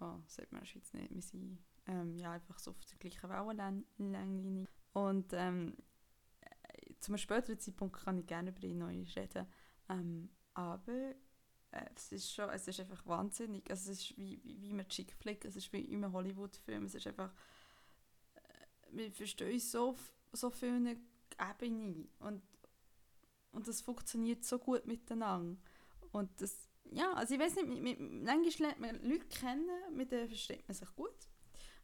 Oh, 0.00 0.18
sagt 0.26 0.52
man 0.52 0.60
in 0.60 0.64
der 0.64 0.66
Schweiz 0.66 0.92
nicht, 0.92 1.14
wir 1.14 1.22
sind 1.22 1.58
ähm, 1.86 2.16
ja, 2.16 2.32
einfach 2.32 2.58
so 2.58 2.70
auf 2.70 2.84
der 2.84 2.98
gleichen 2.98 3.28
Wellenlänge. 3.28 4.66
Und 4.92 5.32
ähm, 5.32 5.76
zu 7.00 7.10
einem 7.10 7.18
späteren 7.18 7.58
Zeitpunkt 7.58 8.04
kann 8.04 8.18
ich 8.18 8.26
gerne 8.26 8.50
über 8.50 8.62
ihn 8.64 8.78
neu 8.78 9.04
reden. 9.16 9.46
Ähm, 9.88 10.30
aber 10.54 11.14
äh, 11.72 11.86
es 11.94 12.12
ist 12.12 12.32
schon, 12.32 12.50
es 12.50 12.68
ist 12.68 12.80
einfach 12.80 13.04
wahnsinnig. 13.06 13.68
Also 13.70 13.90
es 13.90 14.00
ist 14.00 14.18
wie, 14.18 14.42
wie, 14.44 14.60
wie 14.60 14.72
ein 14.72 14.88
Chick 14.88 15.12
Flick, 15.12 15.44
es 15.44 15.56
ist 15.56 15.72
wie 15.72 15.80
in 15.80 16.04
einem 16.04 16.12
Hollywood-Film. 16.12 16.84
Es 16.84 16.94
ist 16.94 17.06
einfach 17.06 17.32
wir 18.92 19.12
verstehen 19.12 19.52
uns 19.52 19.70
so 19.70 19.96
so 20.32 20.50
vielen 20.50 20.86
Ebenen 21.38 22.08
und, 22.18 22.42
und 23.52 23.68
das 23.68 23.80
funktioniert 23.80 24.44
so 24.44 24.58
gut 24.58 24.86
miteinander. 24.86 25.60
Und 26.12 26.30
das, 26.40 26.68
ja, 26.84 27.12
also 27.14 27.34
ich 27.34 27.40
weiß 27.40 27.56
nicht, 27.56 27.68
mit, 27.68 27.82
mit, 27.82 28.24
manchmal 28.24 28.70
lernt 28.70 28.80
man 28.80 29.02
Leute 29.02 29.26
kennen, 29.26 29.68
mit 29.92 30.12
denen 30.12 30.28
versteht 30.28 30.66
man 30.68 30.74
sich 30.74 30.94
gut. 30.94 31.28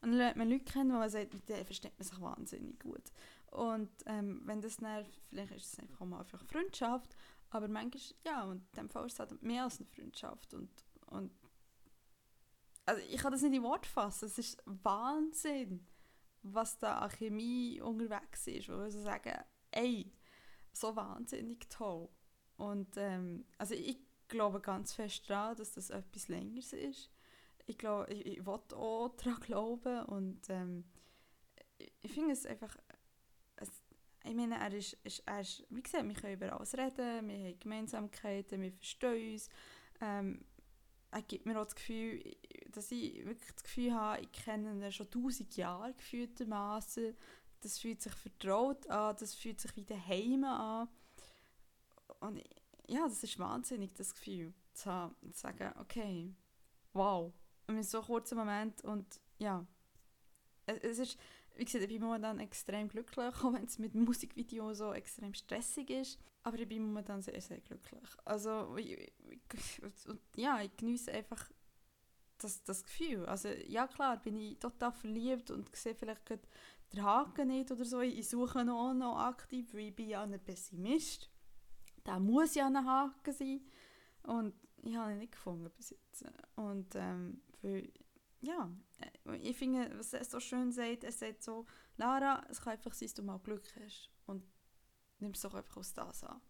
Und 0.01 0.11
dann 0.11 0.19
lernt 0.19 0.37
man 0.37 0.51
Leute 0.51 0.65
kennen, 0.65 0.93
wo 0.93 0.99
man 0.99 1.11
sagt, 1.11 1.33
mit 1.33 1.49
denen 1.49 1.65
versteht 1.65 1.99
man 1.99 2.07
sich 2.07 2.21
wahnsinnig 2.21 2.79
gut. 2.81 3.13
Und 3.51 3.91
ähm, 4.07 4.43
wenn 4.45 4.61
das 4.61 4.77
dann, 4.77 5.07
vielleicht 5.29 5.53
ist 5.53 5.73
es 5.73 5.79
einfach 5.79 6.05
mal 6.05 6.21
einfach 6.21 6.45
Freundschaft, 6.45 7.17
aber 7.51 7.69
manchmal, 7.69 8.03
ja, 8.25 8.45
und 8.45 8.63
in 8.73 8.77
dem 8.77 8.91
Fall 8.91 9.07
ist 9.07 9.15
es 9.15 9.21
halt 9.21 9.43
mehr 9.43 9.65
als 9.65 9.79
eine 9.79 9.87
Freundschaft. 9.87 10.53
Und, 10.53 10.71
und 11.07 11.33
also 12.85 13.01
ich 13.09 13.17
kann 13.17 13.33
das 13.33 13.43
nicht 13.43 13.55
in 13.55 13.63
Wort 13.63 13.87
fassen, 13.87 14.27
es 14.27 14.39
ist 14.39 14.63
Wahnsinn 14.67 15.87
was 16.53 16.79
da 16.79 16.99
an 16.99 17.11
Chemie 17.11 17.81
unterwegs 17.81 18.47
ist, 18.47 18.69
wo 18.69 18.79
wir 18.79 18.91
so 18.91 19.01
sagen, 19.01 19.33
ey, 19.71 20.13
so 20.73 20.95
wahnsinnig 20.95 21.69
toll. 21.69 22.09
Und 22.57 22.97
ähm, 22.97 23.45
also 23.59 23.75
ich 23.75 23.99
glaube 24.29 24.61
ganz 24.61 24.93
fest 24.93 25.29
daran, 25.29 25.57
dass 25.57 25.73
das 25.73 25.91
etwas 25.91 26.29
Längeres 26.29 26.73
ist. 26.73 27.11
Ich 27.67 27.79
glaube, 27.79 28.13
ich, 28.13 28.25
ich 28.27 28.47
will 28.47 28.61
auch 28.75 29.17
daran 29.17 29.41
glauben 29.41 30.05
und 30.07 30.49
ähm, 30.49 30.85
ich, 31.79 31.93
ich 32.03 32.13
finde 32.13 32.33
es 32.33 32.47
einfach, 32.47 32.77
es, 33.57 33.71
ich 34.25 34.35
meine, 34.35 34.57
er 34.59 34.73
ist, 34.73 34.95
ist, 35.05 35.23
er 35.27 35.41
ist, 35.41 35.67
wie 35.71 35.83
gesagt, 35.83 36.07
wir 36.07 36.15
können 36.15 36.35
über 36.35 36.53
alles 36.53 36.75
reden, 36.77 37.29
wir 37.29 37.39
haben 37.39 37.59
Gemeinsamkeiten, 37.59 38.63
wir 38.63 38.73
verstehen 38.73 39.33
uns. 39.33 39.49
Ähm, 40.01 40.45
er 41.11 41.23
gibt 41.23 41.47
mir 41.47 41.59
auch 41.59 41.65
das 41.65 41.75
Gefühl, 41.75 42.23
dass 42.77 42.93
ich 42.93 43.25
wirklich 43.25 43.53
das 43.53 43.65
Gefühl 43.65 43.95
habe, 43.95 44.21
ich 44.21 44.33
kenne 44.33 44.73
ihn 44.73 44.93
schon 44.93 45.11
tausend 45.11 45.57
Jahre 45.57 45.95
gefühltermaßen. 45.95 47.17
Das 47.61 47.79
fühlt 47.79 48.03
sich 48.03 48.13
vertraut 48.13 48.87
an, 48.89 49.17
das 49.19 49.35
fühlt 49.35 49.61
sich 49.61 49.75
wie 49.77 49.85
daheim 49.85 50.45
an. 50.45 50.89
Und 52.21 52.43
ja, 52.87 53.09
das 53.09 53.25
ist 53.25 53.39
wahnsinnig, 53.39 53.95
das 53.95 54.15
Gefühl 54.15 54.53
zu 54.75 54.91
haben 54.91 55.17
und 55.23 55.35
zu 55.35 55.41
sagen, 55.41 55.73
okay, 55.81 56.35
wow. 56.93 57.33
Und 57.67 57.77
in 57.77 57.83
so 57.83 58.03
kurzen 58.03 58.39
Moment 58.39 58.85
und 58.85 59.21
ja, 59.39 59.67
es 60.67 60.99
ist, 60.99 61.19
wie 61.57 61.65
gesagt, 61.65 61.85
ich 61.85 61.91
bin 61.91 62.03
momentan 62.03 62.39
extrem 62.41 62.89
glücklich, 62.89 63.35
auch 63.43 63.53
wenn 63.53 63.65
es 63.65 63.79
mit 63.79 63.95
Musikvideo 63.95 64.75
so 64.75 64.93
extrem 64.93 65.35
stressig 65.35 65.91
ist. 65.91 66.19
Aber 66.43 66.59
ich 66.59 66.69
bin 66.69 66.85
momentan 66.85 67.23
sehr, 67.23 67.41
sehr 67.41 67.61
glücklich. 67.61 68.09
Also, 68.25 68.77
ich, 68.77 69.13
ich, 69.31 69.83
ja, 70.37 70.61
ich 70.61 70.77
genieße 70.77 71.11
einfach 71.11 71.51
das, 72.39 72.63
das 72.65 72.85
Gefühl. 72.85 73.27
Also, 73.27 73.49
ja 73.49 73.87
klar, 73.87 74.17
bin 74.17 74.37
ich 74.37 74.59
total 74.59 74.93
verliebt 74.93 75.51
und 75.51 75.75
sehe 75.75 75.95
vielleicht 75.95 76.29
den 76.31 77.03
Haken 77.03 77.49
nicht 77.49 77.71
oder 77.71 77.85
so. 77.85 78.01
Ich 78.01 78.29
suche 78.29 78.65
noch, 78.65 78.95
noch 78.95 79.19
aktiv, 79.19 79.73
weil 79.75 79.89
ich 79.89 79.97
bin 79.97 80.09
ja 80.09 80.23
ein 80.23 80.39
Pessimist. 80.43 81.31
Da 82.05 82.19
muss 82.19 82.55
ja 82.55 82.67
ein 82.67 82.87
Haken 82.87 83.33
sein. 83.33 83.61
Und 84.23 84.55
ich 84.83 84.97
habe 84.97 85.13
ihn 85.13 85.19
nicht 85.19 85.33
gefunden 85.33 85.71
bis 85.77 85.91
jetzt. 85.91 86.25
Und 86.55 86.95
ähm, 86.95 87.41
weil, 87.63 87.93
ja, 88.41 88.71
äh, 89.01 89.37
ich 89.37 89.57
finde, 89.57 89.91
was 89.99 90.13
er 90.13 90.25
so 90.25 90.41
schön 90.41 90.73
sagt, 90.73 91.05
er 91.05 91.13
sagt 91.13 91.43
so, 91.43 91.67
Lara, 91.97 92.45
es 92.49 92.61
kann 92.61 92.75
einfach 92.75 92.93
sein, 92.93 93.09
dass 93.09 93.15
du 93.15 93.23
mal 93.23 93.39
Glück 93.39 93.65
hast 93.81 94.11
und 94.27 94.45
nimmst 95.19 95.45
es 95.45 95.51
doch 95.51 95.57
einfach 95.57 95.77
aus 95.77 95.95
das 95.95 96.25
an. 96.25 96.41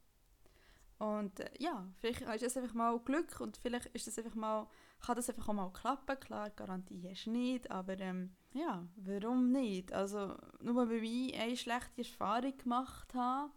Und 0.99 1.41
äh, 1.41 1.51
ja, 1.59 1.87
vielleicht 1.99 2.23
ist 2.23 2.43
das 2.43 2.57
einfach 2.57 2.75
mal 2.75 2.99
Glück 3.01 3.41
und 3.41 3.57
vielleicht 3.57 3.87
ist 3.87 4.07
das 4.07 4.19
einfach 4.19 4.35
mal, 4.35 4.69
kann 5.01 5.17
das 5.17 5.29
einfach 5.29 5.49
auch 5.49 5.55
mal 5.55 5.73
klappen. 5.73 6.19
Klar, 6.19 6.51
Garantie 6.51 7.03
hast 7.09 7.27
du 7.27 7.31
nicht, 7.31 7.71
aber 7.71 7.99
ähm, 8.01 8.35
ja, 8.53 8.87
warum 8.97 9.53
nicht? 9.53 9.93
Also 9.93 10.37
nur 10.61 10.89
weil 10.89 11.05
ich 11.05 11.39
eine 11.39 11.57
schlechte 11.57 12.03
Erfahrung 12.03 12.57
gemacht 12.57 13.15
habe, 13.15 13.53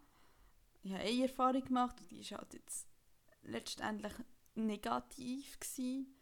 ich 0.82 0.92
habe 0.92 1.02
eine 1.02 1.22
Erfahrung 1.22 1.64
gemacht 1.64 2.00
und 2.00 2.10
die 2.10 2.20
ist 2.20 2.32
halt 2.32 2.54
jetzt 2.54 2.88
letztendlich 3.42 4.12
negativ 4.54 5.58
gewesen, 5.58 6.14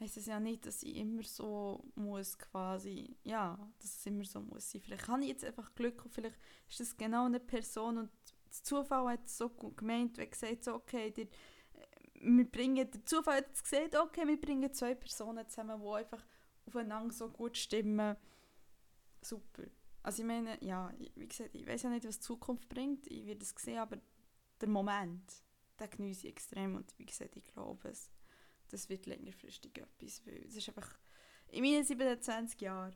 heisst 0.00 0.16
es 0.16 0.26
ja 0.26 0.40
nicht, 0.40 0.66
dass 0.66 0.82
ich 0.82 0.96
immer 0.96 1.22
so 1.22 1.84
muss 1.94 2.38
quasi, 2.38 3.16
ja, 3.22 3.58
dass 3.78 3.96
es 3.96 4.06
immer 4.06 4.24
so 4.24 4.40
muss 4.40 4.70
sein. 4.70 4.82
Vielleicht 4.82 5.08
habe 5.08 5.22
ich 5.22 5.28
jetzt 5.28 5.44
einfach 5.44 5.74
Glück 5.74 6.04
und 6.04 6.12
vielleicht 6.12 6.38
ist 6.68 6.80
das 6.80 6.96
genau 6.96 7.26
eine 7.26 7.40
Person 7.40 7.98
und 7.98 8.10
der 8.46 8.62
Zufall 8.62 9.12
hat 9.12 9.26
es 9.26 9.38
so 9.38 9.48
gut 9.48 9.76
gemeint, 9.76 10.16
wenn 10.18 10.30
gesagt 10.30 10.64
so, 10.64 10.74
okay, 10.74 11.10
der, 11.10 11.26
wir 12.24 12.50
bringen, 12.50 12.90
der 12.90 13.04
Zufall 13.04 13.38
hat 13.38 13.62
gesagt, 13.62 13.96
okay, 13.96 14.26
wir 14.26 14.40
bringen 14.40 14.72
zwei 14.72 14.94
Personen 14.94 15.48
zusammen, 15.48 15.80
die 15.80 15.88
einfach 15.88 16.24
aufeinander 16.66 17.12
so 17.12 17.28
gut 17.28 17.56
stimmen. 17.56 18.16
Super. 19.20 19.64
Also 20.02 20.22
ich 20.22 20.26
meine, 20.26 20.62
ja, 20.62 20.92
wie 21.14 21.26
gesagt, 21.26 21.54
ich 21.54 21.66
weiß 21.66 21.82
ja 21.82 21.90
nicht, 21.90 22.06
was 22.06 22.18
die 22.18 22.26
Zukunft 22.26 22.68
bringt, 22.68 23.06
ich 23.06 23.26
werde 23.26 23.42
es 23.42 23.54
sehen, 23.56 23.78
aber 23.78 23.98
der 24.60 24.68
Moment, 24.68 25.42
den 25.80 25.90
genieße 25.90 26.26
ich 26.26 26.32
extrem 26.32 26.76
und 26.76 26.92
wie 26.98 27.06
gesagt, 27.06 27.36
ich 27.36 27.44
glaube, 27.46 27.88
es, 27.88 28.10
das 28.68 28.88
wird 28.88 29.06
längerfristig 29.06 29.78
etwas, 29.78 30.26
weil 30.26 30.44
es 30.46 30.56
ist 30.56 30.68
einfach, 30.68 30.98
in 31.48 31.62
meinen 31.62 31.84
27 31.84 32.60
Jahren 32.60 32.94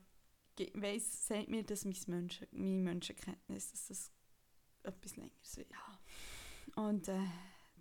weiss, 0.73 1.27
sagt 1.27 1.47
mir 1.47 1.63
das 1.63 1.85
mein 1.85 1.95
Menschen, 2.07 2.47
meine 2.51 2.83
Menschenkenntnis, 2.83 3.71
dass 3.71 3.87
das 3.87 4.11
etwas 4.83 5.15
längeres 5.15 5.57
wird. 5.57 5.71
Ja. 5.71 6.83
Und 6.83 7.07
äh, 7.07 7.19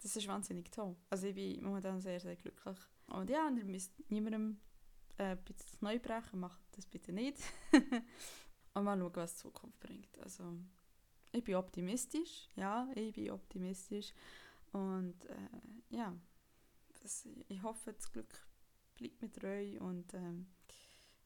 das 0.03 0.17
ist 0.17 0.29
wahnsinnig 0.29 0.71
toll. 0.71 0.97
Also 1.11 1.27
ich 1.27 1.35
bin 1.35 1.63
momentan 1.63 2.01
sehr, 2.01 2.21
sehr 2.21 2.37
glücklich. 2.37 2.79
Und 3.09 3.31
ja, 3.31 3.49
ihr 3.49 3.65
müsst 3.65 3.93
niemandem 4.11 4.61
äh, 5.17 5.37
bitte 5.37 5.65
neu 5.81 5.99
brechen, 5.99 6.41
macht 6.41 6.61
das 6.73 6.87
bitte 6.87 7.13
nicht. 7.13 7.39
und 8.75 8.85
mal 8.85 8.99
schauen, 8.99 9.17
was 9.17 9.35
die 9.35 9.43
Zukunft 9.43 9.81
bringt. 9.81 10.19
Also 10.19 10.55
ich 11.33 11.45
bin 11.45 11.57
optimistisch, 11.57 12.49
ja, 12.57 12.89
ich 12.95 13.13
bin 13.13 13.31
optimistisch. 13.31 14.13
Und 14.73 15.25
äh, 15.27 15.97
ja, 15.97 16.15
das, 17.03 17.27
ich 17.49 17.63
hoffe, 17.63 17.93
das 17.93 18.11
Glück 18.11 18.47
bleibt 18.95 19.23
mir 19.23 19.33
treu 19.33 19.79
und 19.81 20.13
ähm, 20.15 20.47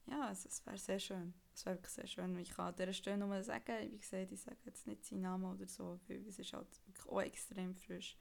ja, 0.06 0.30
es, 0.30 0.44
es 0.46 0.64
wäre 0.66 0.78
sehr 0.78 0.98
schön. 0.98 1.34
Es 1.54 1.64
wäre 1.64 1.76
wirklich 1.76 1.92
sehr 1.92 2.06
schön. 2.06 2.36
Ich 2.38 2.50
kann 2.50 2.68
an 2.68 2.76
dieser 2.76 2.92
Stelle 2.92 3.18
nur 3.18 3.42
sagen, 3.42 3.90
wie 3.90 3.98
gesagt, 3.98 4.32
ich 4.32 4.40
sage 4.40 4.56
jetzt 4.64 4.86
nicht 4.86 5.04
seinen 5.04 5.22
Namen 5.22 5.44
oder 5.44 5.66
so, 5.66 6.00
weil 6.08 6.26
es 6.26 6.38
ist 6.38 6.52
halt 6.52 6.68
auch 7.08 7.20
extrem 7.20 7.74
frisch. 7.74 8.16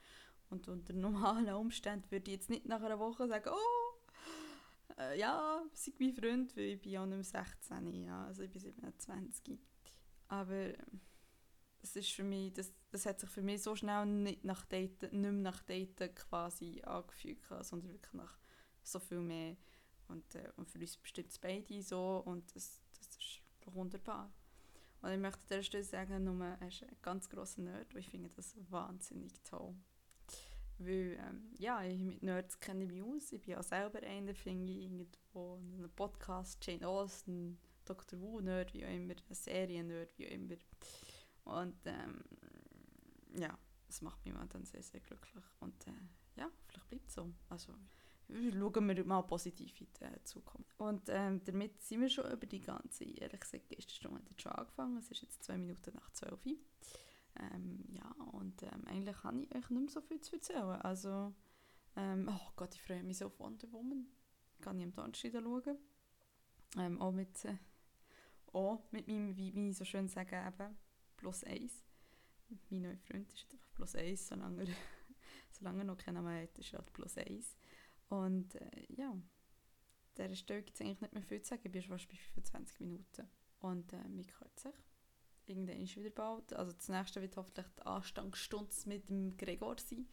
Und 0.51 0.67
unter 0.67 0.93
normalen 0.93 1.49
Umständen 1.55 2.11
würde 2.11 2.29
ich 2.29 2.37
jetzt 2.37 2.49
nicht 2.49 2.65
nach 2.65 2.81
einer 2.81 2.99
Woche 2.99 3.27
sagen, 3.27 3.49
oh, 3.49 4.97
äh, 4.99 5.17
ja, 5.17 5.63
sei 5.73 5.93
mein 5.97 6.13
Freund, 6.13 6.55
weil 6.55 6.63
ich 6.63 6.81
bin 6.81 6.91
ja 6.91 7.05
nicht 7.05 7.33
mehr 7.33 7.43
16, 7.45 8.03
ja, 8.03 8.25
also 8.25 8.43
ich 8.43 8.51
bin 8.51 8.61
27. 8.61 9.57
Aber 10.27 10.73
das 11.79 11.95
ist 11.95 12.11
für 12.11 12.23
mich, 12.23 12.53
das, 12.53 12.73
das 12.91 13.05
hat 13.05 13.21
sich 13.21 13.29
für 13.29 13.41
mich 13.41 13.63
so 13.63 13.75
schnell 13.75 14.05
nicht, 14.05 14.43
nach 14.43 14.65
Daten, 14.65 15.21
nicht 15.21 15.31
mehr 15.31 15.31
nach 15.31 15.63
Daten 15.63 16.13
quasi 16.15 16.81
angefühlt, 16.83 17.39
sondern 17.61 17.91
wirklich 17.91 18.13
nach 18.13 18.37
so 18.83 18.99
viel 18.99 19.21
mehr. 19.21 19.55
Und, 20.09 20.35
äh, 20.35 20.51
und 20.57 20.69
für 20.69 20.79
uns 20.79 20.97
bestimmt 20.97 21.31
es 21.31 21.39
beide 21.39 21.81
so 21.81 22.21
und 22.25 22.53
das, 22.55 22.81
das 22.99 23.07
ist 23.07 23.41
wunderbar. 23.73 24.31
Und 25.01 25.11
ich 25.11 25.17
möchte 25.17 25.39
an 25.39 25.47
dieser 25.49 25.63
Stelle 25.63 25.83
sagen, 25.83 26.23
nur, 26.25 26.45
er 26.45 26.67
ist 26.67 26.83
ein 26.83 26.95
ganz 27.01 27.29
grosser 27.29 27.61
Nerd 27.61 27.93
und 27.93 28.01
ich 28.01 28.09
finde 28.09 28.29
das 28.29 28.55
wahnsinnig 28.69 29.33
toll. 29.43 29.73
Weil, 30.85 31.17
ähm, 31.27 31.53
ja, 31.57 31.83
ich, 31.83 31.99
mit 31.99 32.23
Nerds 32.23 32.59
kenne 32.59 32.85
ich 32.85 32.91
mich 32.91 33.03
aus. 33.03 33.31
Ich 33.31 33.41
bin 33.41 33.51
ja 33.51 33.63
selber 33.63 33.99
einer, 34.01 34.33
finde 34.33 34.71
ich, 34.71 34.83
irgendwo 34.83 35.57
in 35.57 35.89
Podcast, 35.95 36.65
Jane 36.65 36.87
Austen, 36.87 37.59
Dr. 37.85 38.19
Who-Nerd, 38.19 38.73
wie 38.73 38.85
auch 38.85 38.89
immer, 38.89 39.13
eine 39.13 39.35
Serie-Nerd, 39.35 40.17
wie 40.17 40.27
auch 40.27 40.31
immer. 40.31 40.55
Und 41.43 41.77
ähm, 41.85 42.23
ja, 43.37 43.57
das 43.87 44.01
macht 44.01 44.25
mich 44.25 44.33
dann 44.49 44.65
sehr, 44.65 44.83
sehr 44.83 45.01
glücklich. 45.01 45.43
Und 45.59 45.87
äh, 45.87 45.91
ja, 46.35 46.49
vielleicht 46.67 46.89
bleibt 46.89 47.07
es 47.07 47.13
so. 47.15 47.31
Also 47.49 47.73
schauen 48.29 48.87
wir 48.87 49.05
mal 49.05 49.21
positiv 49.23 49.79
in 49.81 49.87
die 49.91 50.23
Zukunft. 50.23 50.79
Und 50.79 51.03
ähm, 51.09 51.43
damit 51.43 51.81
sind 51.81 52.01
wir 52.01 52.09
schon 52.09 52.31
über 52.31 52.45
die 52.45 52.61
ganze, 52.61 53.03
ehrlich 53.03 53.39
gesagt, 53.39 53.69
Gästestunde 53.69 54.21
schon 54.37 54.51
angefangen. 54.51 54.97
Es 54.97 55.11
ist 55.11 55.21
jetzt 55.21 55.43
zwei 55.43 55.57
Minuten 55.57 55.93
nach 55.93 56.09
zwölf. 56.11 56.39
Ähm, 57.39 57.83
ja, 57.89 58.09
und 58.31 58.61
ähm, 58.63 58.85
eigentlich 58.85 59.23
habe 59.23 59.41
ich 59.41 59.55
euch 59.55 59.69
nicht 59.69 59.81
mehr 59.81 59.89
so 59.89 60.01
viel 60.01 60.21
zu 60.21 60.35
erzählen. 60.35 60.81
Also, 60.81 61.33
ähm, 61.95 62.29
oh 62.29 62.51
Gott, 62.55 62.75
ich 62.75 62.81
freue 62.81 63.03
mich 63.03 63.17
so 63.17 63.27
auf 63.27 63.39
Wonder 63.39 63.71
Woman. 63.71 64.07
Kann 64.61 64.79
ich 64.79 64.85
am 64.85 64.93
Donnerstag 64.93 65.31
schauen. 65.33 65.77
Ähm, 66.77 67.01
auch 67.01 67.11
mit, 67.11 67.45
äh, 67.45 67.57
auch 68.53 68.81
mit 68.91 69.07
meinem, 69.07 69.35
wie, 69.35 69.53
wie 69.53 69.69
ich 69.69 69.77
so 69.77 69.85
schön 69.85 70.07
sage, 70.07 70.35
eben, 70.35 70.77
plus 71.17 71.43
eins. 71.43 71.83
Mein 72.69 72.81
neuer 72.81 72.97
Freund 72.97 73.31
ist 73.33 73.45
einfach 73.51 73.73
plus 73.73 73.95
eins, 73.95 74.27
solange 74.27 74.63
er, 74.63 74.75
solange 75.51 75.79
er 75.79 75.85
noch 75.85 75.97
keinen 75.97 76.23
mehr 76.23 76.43
hat, 76.43 76.57
ist 76.57 76.73
er 76.73 76.79
halt 76.79 76.93
plus 76.93 77.17
eins. 77.17 77.55
Und 78.09 78.55
äh, 78.55 78.85
ja, 78.89 79.15
dieser 80.17 80.35
Stelle 80.35 80.63
gibt 80.63 80.75
es 80.75 80.81
eigentlich 80.81 81.01
nicht 81.01 81.13
mehr 81.13 81.23
viel 81.23 81.41
zu 81.41 81.49
sagen. 81.49 81.61
Ich 81.65 81.71
bin 81.71 81.81
fast 81.83 82.09
bei 82.09 82.17
25 82.17 82.79
Minuten. 82.81 83.27
Und 83.59 83.93
äh, 83.93 84.07
mir 84.09 84.25
gehört 84.25 84.59
sich. 84.59 84.73
Irgendwann 85.51 85.81
ist 85.81 85.97
wieder 85.97 86.09
bald. 86.09 86.53
Also 86.53 86.71
das 86.71 86.87
nächste 86.87 87.21
wird 87.21 87.35
hoffentlich 87.35 87.65
die 87.77 87.85
Anstandsstunde 87.85 88.73
mit 88.85 89.09
dem 89.09 89.35
Gregor 89.35 89.75
sein, 89.77 90.07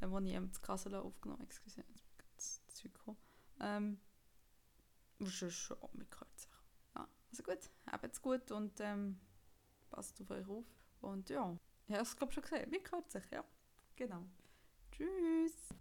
äh, 0.00 0.08
wo 0.08 0.18
ich 0.20 0.32
ähm, 0.32 0.48
das 0.48 0.62
Kassel 0.62 0.94
aufgenommen 0.94 1.40
habe. 1.40 1.44
Excuse, 1.44 1.84
das 2.34 2.64
Zeug. 2.68 2.90
Ähm, 3.60 4.00
schon, 5.26 5.76
oh, 5.82 5.90
gehört 5.92 6.38
sich. 6.38 6.50
Ja, 6.96 7.06
also 7.30 7.42
gut, 7.42 7.70
habt's 7.90 8.22
gut 8.22 8.50
und 8.52 8.80
ähm, 8.80 9.20
passt 9.90 10.18
auf 10.22 10.30
euch 10.30 10.48
auf. 10.48 10.64
Und 11.02 11.28
ja, 11.28 11.54
ich 11.86 11.94
habe 11.94 12.02
es 12.02 12.16
glaube 12.16 12.32
schon 12.32 12.42
gesehen. 12.42 12.70
Gehört 12.82 13.10
sich, 13.10 13.30
ja. 13.30 13.44
Genau. 13.96 14.24
Tschüss. 14.92 15.74